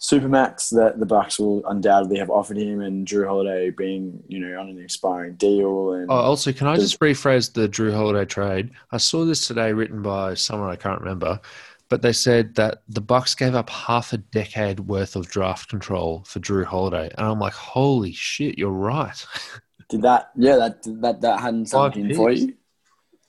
[0.00, 4.60] supermax that the Bucks will undoubtedly have offered him, and Jrue Holiday being, you know,
[4.60, 8.70] on an expiring deal, and Oh, also, can I just rephrase the Jrue Holiday trade?
[8.92, 11.40] I saw this today, written by someone I can't remember,
[11.88, 16.24] but they said that the Bucks gave up half a decade worth of draft control
[16.26, 19.24] for Jrue Holiday, and I'm like, holy shit, you're right.
[19.88, 20.30] did that?
[20.36, 22.54] Yeah, that that that hadn't sunk in for you.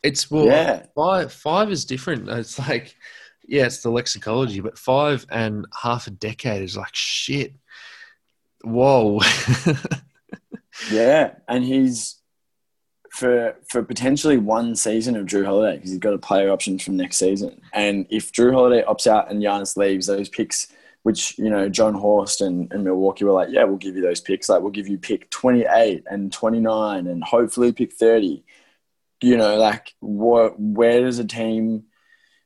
[0.03, 0.86] It's well, Yeah.
[0.95, 2.28] five five is different.
[2.30, 2.95] It's like,
[3.47, 7.53] yeah, it's the lexicology, but five and half a decade is like shit.
[8.63, 9.21] Whoa.
[10.91, 12.19] Yeah, and he's
[13.11, 16.97] for for potentially one season of Jrue Holiday because he's got a player option from
[16.97, 17.61] next season.
[17.73, 20.67] And if Jrue Holiday opts out and Giannis leaves, those picks,
[21.03, 24.21] which you know Jon Horst and, and Milwaukee were like, yeah, we'll give you those
[24.21, 24.49] picks.
[24.49, 28.43] Like we'll give you pick twenty eight and twenty nine and hopefully pick thirty.
[29.21, 30.59] You know, like what?
[30.59, 31.85] Where does a team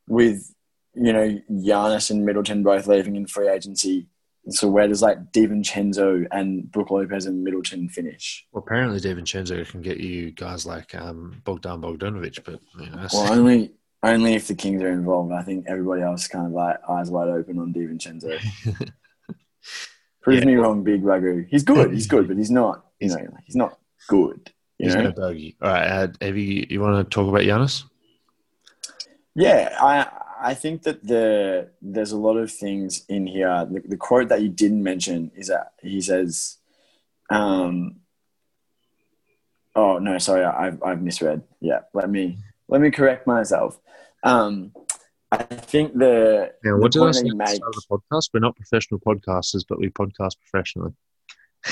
[0.08, 0.54] with
[0.94, 4.08] you know Giannis and Middleton both leaving in free agency?
[4.50, 8.46] So where does like DiVincenzo and Brook Lopez and Middleton finish?
[8.52, 13.14] well, apparently, DiVincenzo can get you guys like um, Bogdan Bogdanovic, but you know, that's-
[13.14, 13.74] Well, only
[14.04, 15.32] only if the Kings are involved.
[15.32, 18.40] I think everybody else kind of like eyes wide open on DiVincenzo.
[20.24, 20.46] Prove Yeah.
[20.46, 21.46] me wrong, Big Ragu.
[21.50, 21.92] He's good.
[21.94, 22.86] He's good, but he's not.
[23.00, 23.78] You know, he's not
[24.08, 24.52] good.
[24.80, 25.04] He's know?
[25.04, 25.56] no bogey.
[25.62, 27.84] All right, uh, have you you want to talk about Giannis?
[29.36, 30.08] Yeah, I
[30.42, 33.68] I think that the there's a lot of things in here.
[33.70, 36.58] The, the quote that you didn't mention is that he says,
[37.30, 37.98] um,
[39.76, 41.44] "Oh no, sorry, I've I've misread.
[41.60, 43.80] Yeah, let me let me correct myself.
[44.24, 44.74] Um,
[45.32, 48.30] I think the the what did I say that at you the make, the podcast?
[48.34, 50.94] We're not professional podcasters, but we podcast professionally.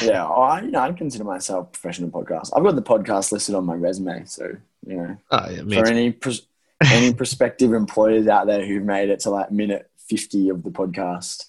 [0.03, 2.51] yeah, I you know I consider myself a professional podcast.
[2.55, 4.55] I've got the podcast listed on my resume, so
[4.86, 6.47] you know Oh, yeah, for any pros-
[6.86, 11.45] any prospective employers out there who've made it to like minute 50 of the podcast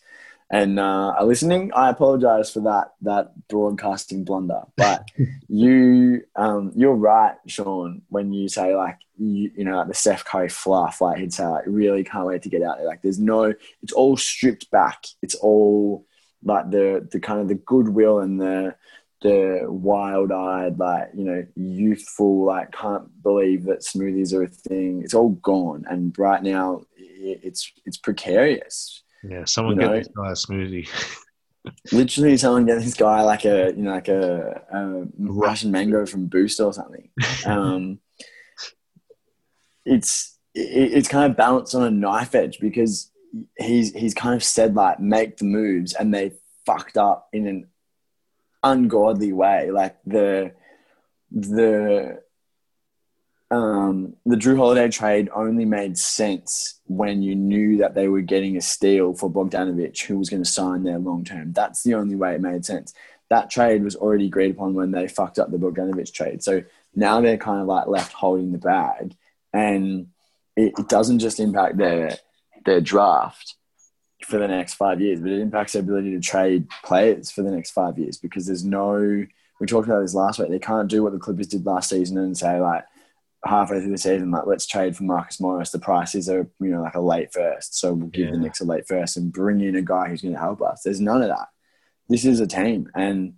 [0.50, 4.62] and uh, are listening i apologize for that that broadcasting blunder.
[4.76, 5.08] But
[5.48, 10.24] you um, you're right sean when you say like you, you know like the Steph
[10.24, 12.86] Curry fluff like he'd say like really can't wait to get out there.
[12.86, 15.04] Like there's no it's all stripped back.
[15.22, 16.06] It's all
[16.42, 18.74] like the the kind of the goodwill and the
[19.22, 25.02] the wild-eyed, like you know, youthful, like can't believe that smoothies are a thing.
[25.02, 29.02] It's all gone, and right now it's it's precarious.
[29.22, 30.88] Yeah, someone you get know- this guy a smoothie.
[31.92, 36.26] Literally, someone get this guy like a you know like a, a Russian mango from
[36.26, 37.10] Boost or something.
[37.46, 38.00] Um,
[39.84, 43.10] it's it, it's kind of balanced on a knife edge because
[43.58, 46.32] he's he's kind of said like make the moves, and they
[46.64, 47.68] fucked up in an
[48.62, 49.70] ungodly way.
[49.70, 50.52] Like the
[51.30, 52.22] the
[53.50, 58.56] um, the Jrue Holiday trade only made sense when you knew that they were getting
[58.56, 61.52] a steal for Bogdanovich, who was going to sign there long term.
[61.52, 62.94] That's the only way it made sense.
[63.28, 66.42] That trade was already agreed upon when they fucked up the Bogdanovich trade.
[66.42, 66.62] So
[66.94, 69.16] now they're kind of like left holding the bag,
[69.52, 70.08] and
[70.56, 72.18] it, it doesn't just impact their
[72.64, 73.54] their draft
[74.24, 77.50] for the next five years, but it impacts their ability to trade players for the
[77.50, 79.26] next five years because there's no.
[79.60, 80.48] We talked about this last week.
[80.48, 82.84] They can't do what the Clippers did last season and say like
[83.44, 85.70] halfway through the season, like let's trade for Marcus Morris.
[85.70, 88.60] The price is a you know like a late first, so we'll give the Knicks
[88.60, 90.82] a late first and bring in a guy who's going to help us.
[90.82, 91.48] There's none of that.
[92.08, 93.34] This is a team, and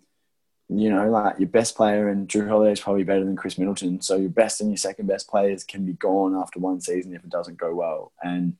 [0.68, 4.00] you know like your best player and Jrue Holiday is probably better than Khris Middleton.
[4.00, 7.22] So your best and your second best players can be gone after one season if
[7.22, 8.56] it doesn't go well, and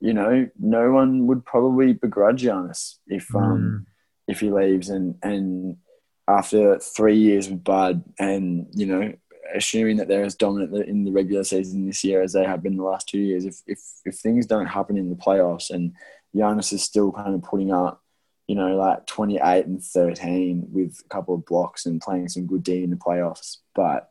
[0.00, 3.86] you know no one would probably begrudge Giannis if um
[4.28, 4.88] if he leaves.
[4.90, 5.78] And and
[6.28, 9.12] after three years with Bud and you know
[9.54, 12.76] assuming that they're as dominant in the regular season this year as they have been
[12.76, 15.94] the last two years if if if things don't happen in the playoffs and
[16.36, 18.02] Giannis is still kind of putting up
[18.46, 22.62] you know like 28 and 13 with a couple of blocks and playing some good
[22.62, 24.10] D in the playoffs but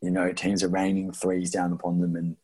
[0.00, 2.36] you know teams are raining threes down upon them and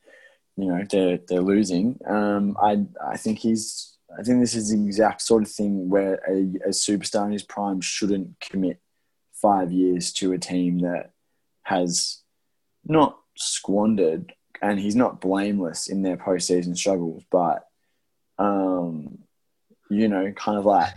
[0.57, 4.83] you know they're they're losing um I I think he's I think this is the
[4.83, 8.81] exact sort of thing where a, a superstar in his prime shouldn't commit
[9.35, 11.11] five years to a team that
[11.65, 12.23] has
[12.85, 14.33] not squandered,
[14.63, 17.67] and he's not blameless in their postseason struggles, but
[18.39, 19.19] um,
[19.91, 20.93] you know, kind of like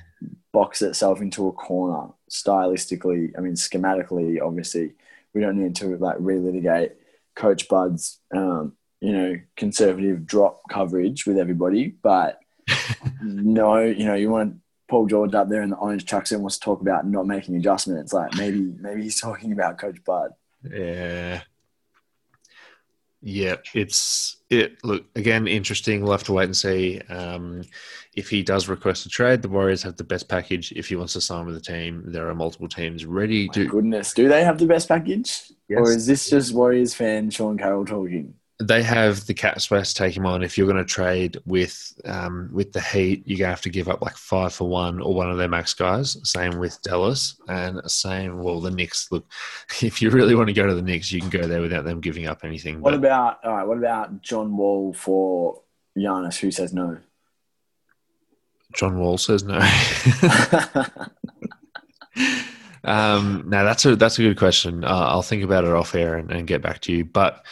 [0.51, 3.31] box itself into a corner stylistically.
[3.37, 4.93] I mean, schematically, obviously,
[5.33, 6.91] we don't need to like relitigate
[7.35, 12.39] Coach Bud's um, you know conservative drop coverage with everybody, but
[13.21, 14.57] no, you know, you want
[14.89, 17.55] Paul George up there in the orange chucks and wants to talk about not making
[17.55, 18.11] adjustments.
[18.13, 20.31] Like maybe maybe he's talking about Coach Bud.
[20.69, 21.41] Yeah.
[23.21, 24.77] Yeah, it's it.
[24.83, 26.01] Look again, interesting.
[26.01, 27.63] We'll have to wait and see um,
[28.15, 29.41] if he does request a trade.
[29.41, 30.71] The Warriors have the best package.
[30.71, 33.67] If he wants to sign with the team, there are multiple teams ready My to.
[33.67, 35.79] goodness, do they have the best package, Yes.
[35.79, 38.35] or is this just Warriors fan Sean Carroll talking?
[38.61, 40.43] They have the cap space to take him on.
[40.43, 43.69] If you're going to trade with um, with the Heat, you're going to have to
[43.69, 46.17] give up like five for one or one of their max guys.
[46.29, 48.43] Same with Dallas and same.
[48.43, 49.09] Well, the Knicks.
[49.11, 49.25] Look,
[49.81, 52.01] if you really want to go to the Knicks, you can go there without them
[52.01, 52.81] giving up anything.
[52.81, 53.67] What But about all right?
[53.67, 55.61] What about John Wall for
[55.97, 56.39] Giannis?
[56.39, 56.97] Who says no?
[58.73, 59.57] John Wall says no.
[62.83, 64.83] um, now that's a that's a good question.
[64.83, 67.05] Uh, I'll think about it off air and, and get back to you.
[67.05, 67.45] But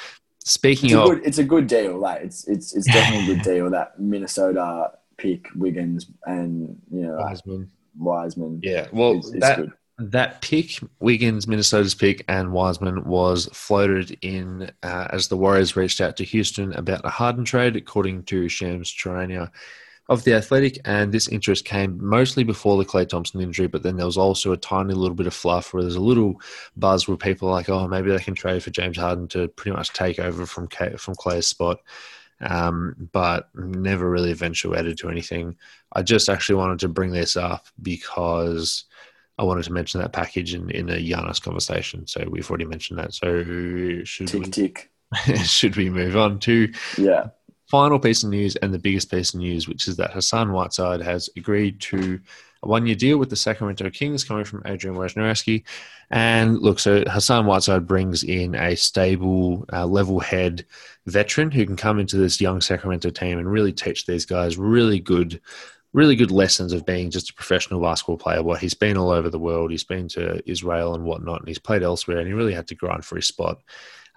[0.47, 1.21] speaking It's a of, good.
[1.25, 1.97] It's a good deal.
[1.97, 7.17] Like it's it's it's definitely a good deal that Minnesota pick Wiggins and you know
[7.17, 8.59] Wiseman, Wiseman.
[8.63, 9.73] yeah, well is, is that good.
[9.97, 16.01] that pick, Wiggins, Minnesota's pick, and Wiseman was floated in uh, as the Warriors reached
[16.01, 19.51] out to Houston about a Harden trade, according to Shams Charania
[20.09, 20.79] of the Athletic.
[20.85, 24.51] And this interest came mostly before the Klay Thompson injury, but then there was also
[24.51, 26.41] a tiny little bit of fluff where there's a little
[26.75, 29.75] buzz where people are like, oh, maybe they can trade for James Harden to pretty
[29.75, 31.79] much take over from K- from Klay's spot.
[32.39, 35.55] Um, but never really eventuated to anything.
[35.91, 38.85] I just actually wanted to bring this up because
[39.39, 42.05] I wanted to mention that package in, in a Giannis conversation.
[42.05, 43.13] So we've already mentioned that.
[43.13, 43.43] So
[44.03, 44.91] should Tick we tick.
[45.43, 47.29] should we move on to Yeah.
[47.67, 51.01] Final piece of news and the biggest piece of news, which is that Hassan Whiteside
[51.01, 52.19] has agreed to
[52.63, 55.63] a one year deal with the Sacramento Kings coming from Adrian Wojnarowski.
[56.09, 60.65] And look, so Hassan Whiteside brings in a stable, uh, level head
[61.05, 64.99] veteran who can come into this young Sacramento team and really teach these guys really
[64.99, 65.41] good.
[65.93, 68.43] Really good lessons of being just a professional basketball player.
[68.43, 69.71] Well, he's been all over the world.
[69.71, 72.75] He's been to Israel and whatnot, and he's played elsewhere, and he really had to
[72.75, 73.61] grind for his spot.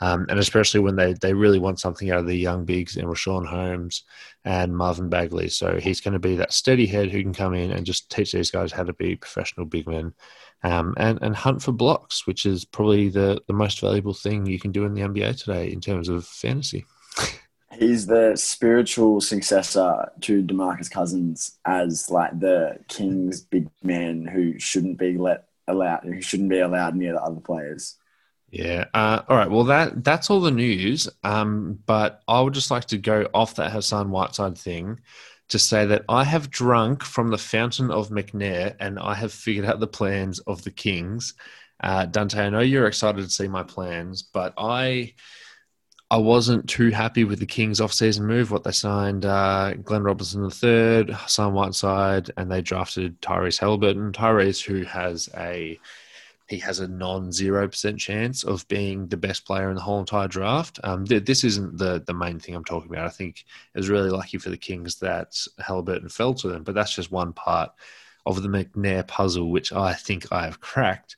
[0.02, 3.06] Um, and especially when they, they really want something out of the young bigs and
[3.06, 4.04] Richaun Holmes
[4.44, 5.48] and Marvin Bagley.
[5.48, 8.32] So he's going to be that steady head who can come in and just teach
[8.32, 10.14] these guys how to be professional big men
[10.62, 14.58] um, and, and hunt for blocks, which is probably the, the most valuable thing you
[14.58, 16.86] can do in the NBA today in terms of fantasy.
[17.72, 24.98] He's the spiritual successor to Demarcus Cousins as like the Kings big man who shouldn't
[24.98, 27.96] be let allowed who shouldn't be allowed near the other players.
[28.50, 28.86] Yeah.
[28.92, 29.50] Uh, all right.
[29.50, 31.08] Well, that that's all the news.
[31.22, 35.00] Um, but I would just like to go off that Hassan Whiteside thing
[35.48, 39.66] to say that I have drunk from the fountain of McNair and I have figured
[39.66, 41.34] out the plans of the Kings.
[41.82, 45.14] Uh, Dante, I know you're excited to see my plans, but I
[46.12, 48.50] I wasn't too happy with the Kings off-season move.
[48.50, 54.10] What they signed uh, Glenn Robinson III, Hassan Whiteside, and they drafted Tyrese Halliburton.
[54.10, 55.78] Tyrese, who has a
[56.50, 60.26] he has a non-zero percent chance of being the best player in the whole entire
[60.26, 60.80] draft.
[60.82, 63.06] Um, th- this isn't the the main thing I'm talking about.
[63.06, 66.74] I think it was really lucky for the Kings that Halliburton fell to them, but
[66.74, 67.70] that's just one part
[68.26, 71.16] of the McNair puzzle, which I think I have cracked.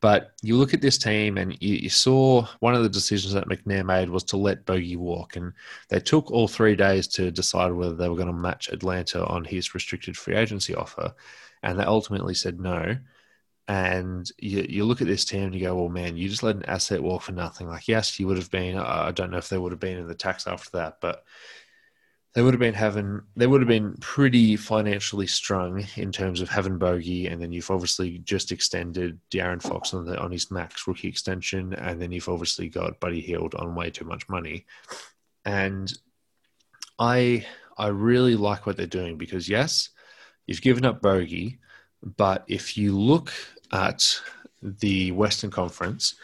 [0.00, 3.48] But you look at this team, and you, you saw one of the decisions that
[3.48, 5.52] McNair made was to let Bogey walk, and
[5.90, 9.44] they took all three days to decide whether they were going to match Atlanta on
[9.44, 11.14] his restricted free agency offer,
[11.62, 12.96] and they ultimately said no
[13.68, 16.56] and you, you look at this team and you go, well, man, you just let
[16.56, 17.68] an asset walk for nothing.
[17.68, 20.08] Like, yes, you would have been, I don't know if they would have been in
[20.08, 21.24] the tax after that, but
[22.34, 26.48] they would have been having, they would have been pretty financially strung in terms of
[26.48, 27.28] having Bogey.
[27.28, 31.72] And then you've obviously just extended De'Aaron Fox on, the, on his max rookie extension.
[31.74, 34.66] And then you've obviously got Buddy Hield on way too much money.
[35.44, 35.92] And
[36.98, 37.46] I,
[37.78, 39.90] I really like what they're doing because, yes,
[40.46, 41.60] you've given up Bogey
[42.02, 43.32] but if you look
[43.72, 44.20] at
[44.62, 46.14] the Western Conference,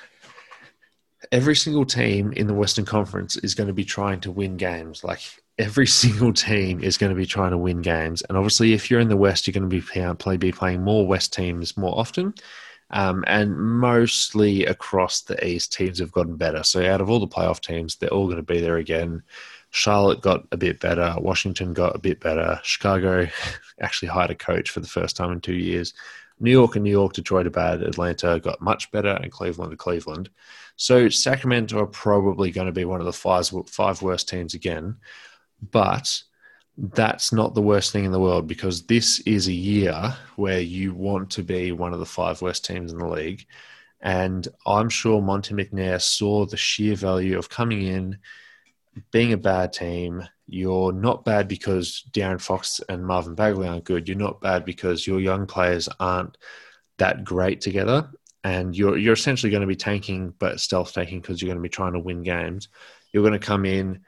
[1.33, 5.05] every single team in the Western Conference is going to be trying to win games.
[5.05, 5.21] Like
[5.59, 8.23] every single team is going to be trying to win games.
[8.29, 11.07] And obviously, if you're in the West, you're going to be play, be playing more
[11.07, 12.35] West teams more often.
[12.91, 16.63] Um, and mostly across the East, teams have gotten better.
[16.63, 19.23] So out of all the playoff teams, they're all going to be there again.
[19.71, 21.15] Charlotte got a bit better.
[21.19, 22.61] Washington got a bit better.
[22.63, 23.27] Chicago
[23.81, 25.95] actually hired a coach for the first time in two years.
[26.41, 27.83] New York and New York, Detroit are bad.
[27.83, 30.31] Atlanta got much better, and Cleveland to Cleveland.
[30.77, 34.97] So Sacramento are probably going to be one of the five, five worst teams again.
[35.73, 36.23] But
[36.77, 40.95] that's not the worst thing in the world because this is a year where you
[40.95, 43.45] want to be one of the five worst teams in the league.
[44.01, 48.19] And I'm sure Monte McNair saw the sheer value of coming in–
[49.11, 54.09] being a bad team, you're not bad because De'Aaron Fox and Marvin Bagley aren't good.
[54.09, 56.37] You're not bad because your young players aren't
[56.99, 58.11] that great together.
[58.45, 61.63] And you're you're essentially going to be tanking, but stealth taking because you're going to
[61.63, 62.69] be trying to win games.
[63.13, 64.05] You're going to come in.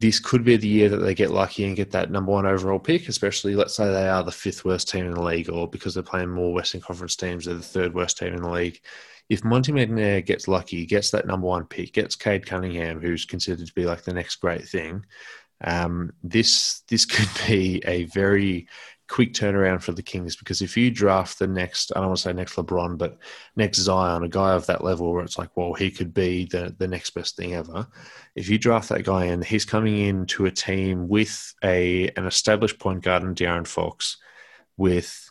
[0.00, 2.78] This could be the year that they get lucky and get that number one overall
[2.78, 5.94] pick, especially let's say they are the fifth worst team in the league, or because
[5.94, 8.80] they're playing more Western Conference teams, they're the third worst team in the league.
[9.28, 13.66] If Monte McNair gets lucky, gets that number one pick, gets Cade Cunningham, who's considered
[13.66, 15.04] to be like the next great thing,
[15.62, 18.68] um, this this could be a very
[19.08, 22.22] quick turnaround for the Kings because if you draft the next, I don't want to
[22.22, 23.18] say next LeBron, but
[23.56, 26.74] next Zion, a guy of that level where it's like, well, he could be the,
[26.78, 27.86] the next best thing ever.
[28.34, 32.78] If you draft that guy in, he's coming into a team with a an established
[32.78, 34.18] point guard in De'Aaron Fox
[34.76, 35.28] with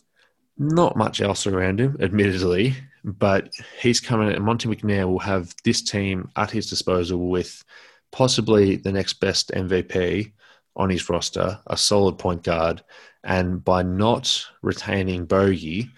[0.57, 5.81] not much else around him, admittedly, but he's coming and Monte McNair will have this
[5.81, 7.63] team at his disposal with
[8.11, 10.31] possibly the next best MVP
[10.77, 12.83] on his roster, a solid point guard,
[13.23, 15.89] and by not retaining Bogey,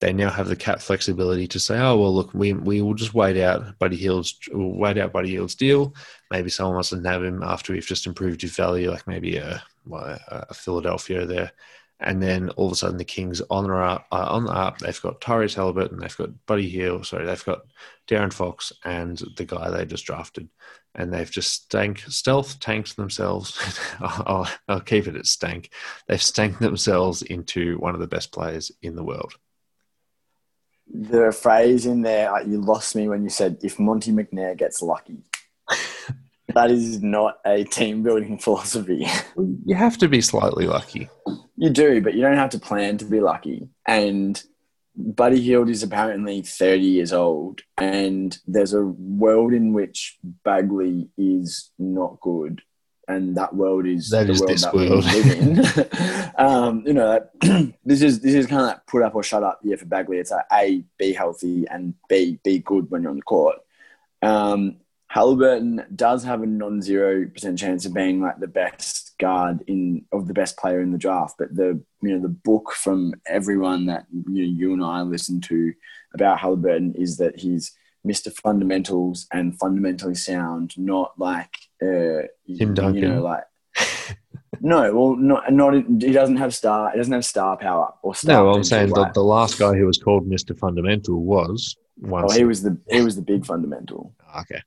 [0.00, 3.14] they now have the cap flexibility to say, oh well, look, we we will just
[3.14, 5.94] wait out Buddy Hield's we'll wait out Buddy Hield's deal.
[6.30, 9.62] Maybe someone wants to nab him after we've just improved his value, like maybe a,
[9.90, 11.52] a Philadelphia there
[12.00, 14.78] and then all of a sudden the Kings on the up, uh, on the up,
[14.78, 17.62] they've got Tyrese Halliburton, they've got Buddy Hield, sorry, they've got
[18.06, 20.48] De'Aaron Fox and the guy they just drafted,
[20.98, 23.56] and they've just stank stealth tanked themselves.
[24.00, 25.70] I'll, I'll keep it at stank.
[26.08, 29.34] They've stanked themselves into one of the best players in the world.
[30.88, 34.56] There the phrase in there, like, you lost me when you said, if Monte McNair
[34.56, 35.22] gets lucky.
[36.48, 39.06] that is not a team building philosophy.
[39.64, 41.08] You have to be slightly lucky.
[41.56, 43.68] you do, but you don't have to plan to be lucky.
[43.86, 44.42] And
[45.00, 51.70] Buddy Hield is apparently 30 years old, and there's a world in which Bagley is
[51.78, 52.62] not good.
[53.06, 55.04] And that world is That the is world this that world.
[55.04, 56.30] we live in.
[56.36, 57.08] um, you know,
[57.40, 59.86] that, this is this is kind of like put up or shut up year for
[59.86, 60.18] Bagley.
[60.18, 63.56] It's like a be healthy and b be good when you're on the court.
[64.20, 64.78] Um,
[65.08, 70.28] Halliburton does have a non-zero percent chance of being like the best guard in of
[70.28, 74.06] the best player in the draft, but the you know the book from everyone that
[74.30, 75.72] you, know, you and I listen to
[76.14, 77.72] about Halliburton is that he's
[78.06, 78.32] Mr.
[78.32, 82.96] Fundamentals and fundamentally sound, not like uh, Tim Duncan.
[82.96, 83.44] You know, like
[84.60, 86.90] no, well, not not he doesn't have star.
[86.90, 88.44] He doesn't have star power or star.
[88.44, 90.56] No, I'm saying the, the last guy who was called Mr.
[90.58, 94.14] Fundamental was Oh, he was the he was the big fundamental.
[94.40, 94.62] okay.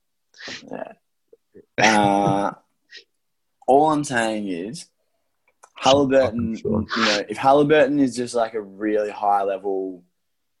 [1.76, 2.52] Uh,
[3.66, 4.86] all I'm saying is
[5.76, 6.56] Halliburton.
[6.56, 6.84] Sure.
[6.96, 10.04] You know, if Halliburton is just like a really high level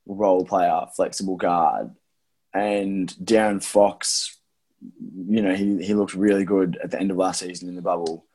[0.06, 1.94] role player, flexible guard,
[2.52, 4.36] and De'Aaron Fox,
[4.80, 7.82] you know, he he looked really good at the end of last season in the
[7.82, 8.26] bubble.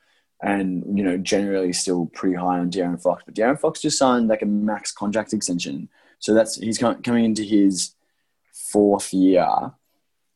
[0.41, 4.27] And you know, generally still pretty high on De'Aaron Fox, but De'Aaron Fox just signed
[4.27, 5.89] like a max contract extension,
[6.19, 7.95] so that's he's coming into his
[8.53, 9.73] fourth year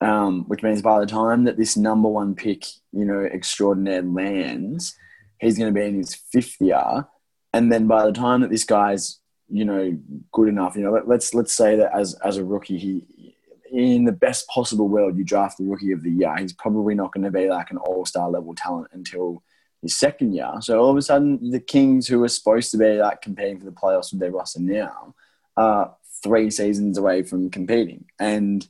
[0.01, 4.95] um, which means by the time that this number one pick, you know, extraordinaire lands,
[5.39, 7.07] he's going to be in his fifth year,
[7.53, 9.97] and then by the time that this guy's, you know,
[10.31, 13.35] good enough, you know, let, let's let's say that as as a rookie, he
[13.71, 16.35] in the best possible world, you draft the rookie of the year.
[16.37, 19.43] He's probably not going to be like an all star level talent until
[19.81, 20.51] his second year.
[20.59, 23.65] So all of a sudden, the Kings, who are supposed to be like competing for
[23.65, 25.15] the playoffs with their roster now,
[25.55, 28.05] are three seasons away from competing.
[28.19, 28.67] And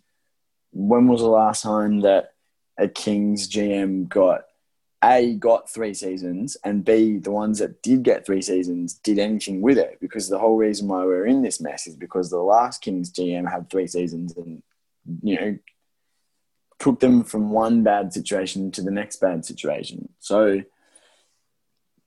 [0.72, 2.34] when was the last time that
[2.78, 4.43] a Kings GM got
[5.03, 9.61] A got three seasons and B the ones that did get three seasons did anything
[9.61, 9.99] with it?
[9.99, 13.49] Because the whole reason why we're in this mess is because the last Kings GM
[13.49, 14.63] had three seasons and
[15.22, 15.57] you know
[16.80, 20.09] took them from one bad situation to the next bad situation.
[20.19, 20.61] So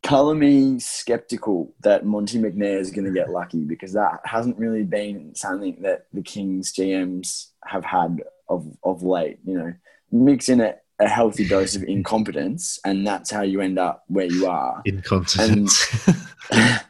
[0.02, 4.82] color me skeptical that Monte McNair is going to get lucky because that hasn't really
[4.82, 9.38] been something that the Kings GMs have had of, of late.
[9.44, 9.74] You know,
[10.12, 14.26] mix in a, a healthy dose of incompetence, and that's how you end up where
[14.26, 14.82] you are.
[14.84, 16.08] Incontinence.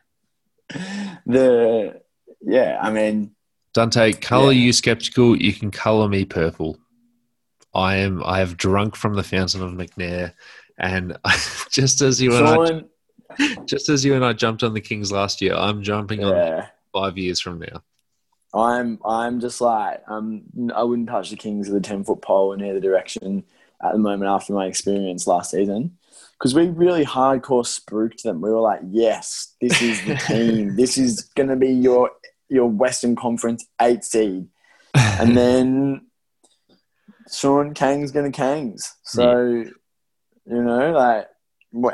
[1.27, 2.01] The
[2.41, 3.35] yeah, I mean,
[3.75, 4.65] Dante, color Yeah.
[4.65, 5.37] you skeptical.
[5.37, 6.79] You can color me purple.
[7.75, 8.23] I am.
[8.25, 10.33] I have drunk from the fountain of McNair,
[10.79, 11.17] and
[11.71, 12.87] just as you and
[13.39, 16.37] I, just as you and I jumped on the Kings last year, I'm jumping on
[16.37, 16.67] yeah.
[16.93, 17.83] five years from now.
[18.55, 22.23] I'm I'm just like um, I'm I wouldn't touch the Kings with a ten foot
[22.23, 23.45] pole in either direction
[23.83, 25.97] at the moment after my experience last season
[26.39, 28.41] because we really hardcore spooked them.
[28.41, 30.77] We were like, yes, this is the team.
[30.77, 32.11] this is going to be your
[32.49, 34.47] your Western Conference eight seed,
[34.95, 36.07] and then
[37.33, 38.91] Sean Kang's going to Kangs.
[39.03, 39.73] So you
[40.47, 41.29] know, like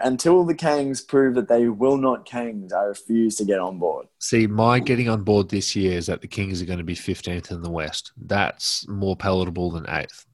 [0.03, 4.07] until the Kangs prove that they will not Kangs, I refuse to get on board.
[4.19, 6.95] See, my getting on board this year is that the Kings are going to be
[6.95, 8.13] 15th in the West.
[8.17, 10.27] That's more palatable than eighth.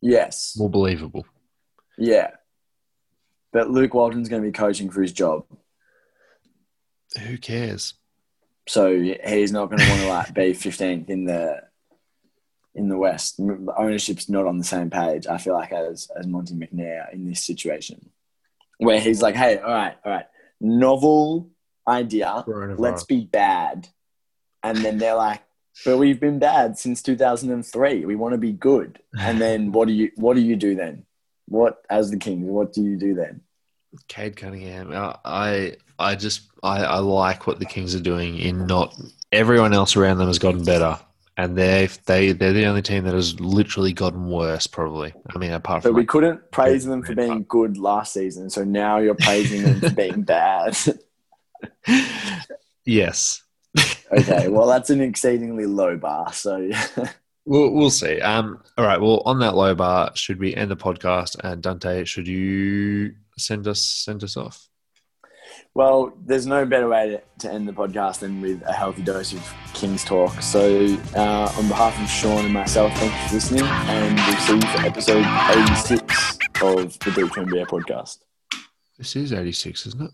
[0.00, 0.54] Yes.
[0.56, 1.26] More believable.
[1.96, 2.30] Yeah.
[3.52, 5.44] But Luke Walton's going to be coaching for his job.
[7.26, 7.94] Who cares?
[8.68, 11.62] So he's not going to want to like be 15th in the
[12.74, 13.40] in the West.
[13.76, 15.26] Ownership's not on the same page.
[15.26, 18.10] I feel like as as Monte McNair in this situation,
[18.78, 20.26] where he's like, "Hey, all right, all right,
[20.60, 21.50] novel
[21.86, 22.44] idea.
[22.46, 23.88] Let's be bad,"
[24.62, 25.42] and then they're like,
[25.84, 28.04] "But we've been bad since 2003.
[28.04, 31.04] We want to be good." And then what do you what do you do then?
[31.46, 32.44] What as the Kings?
[32.46, 33.42] What do you do then?
[34.06, 34.92] Cade Cunningham.
[34.92, 38.36] I, I, I just, I, I like what the Kings are doing.
[38.38, 38.94] In not
[39.32, 40.98] everyone else around them has gotten better,
[41.38, 44.66] and they, they, they're the only team that has literally gotten worse.
[44.66, 45.14] Probably.
[45.34, 48.50] I mean, apart But from we like, couldn't praise them for being good last season,
[48.50, 50.76] so now you're praising them for being bad.
[52.84, 53.42] yes,
[54.12, 56.32] okay, well that's an exceedingly low bar.
[56.32, 56.70] So
[57.46, 58.20] we'll, we'll see.
[58.20, 59.00] Um, all right.
[59.00, 61.36] Well, on that low bar, should we end the podcast?
[61.42, 64.67] And Dante, should you send us send us off?
[65.78, 69.32] Well, there's no better way to, to end the podcast than with a healthy dose
[69.32, 70.42] of King's talk.
[70.42, 74.54] So, uh, on behalf of Sean and myself, thank you for listening, and we'll see
[74.54, 75.24] you for episode
[75.56, 78.18] 86 of the Deep NBA podcast.
[78.98, 80.10] This is eighty six, isn't it?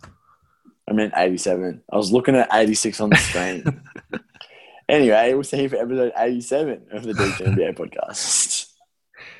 [0.86, 1.80] I meant 87.
[1.90, 3.80] I was looking at 86 on the screen.
[4.90, 8.53] anyway, we'll see you for episode 87 of the DTNBA podcast.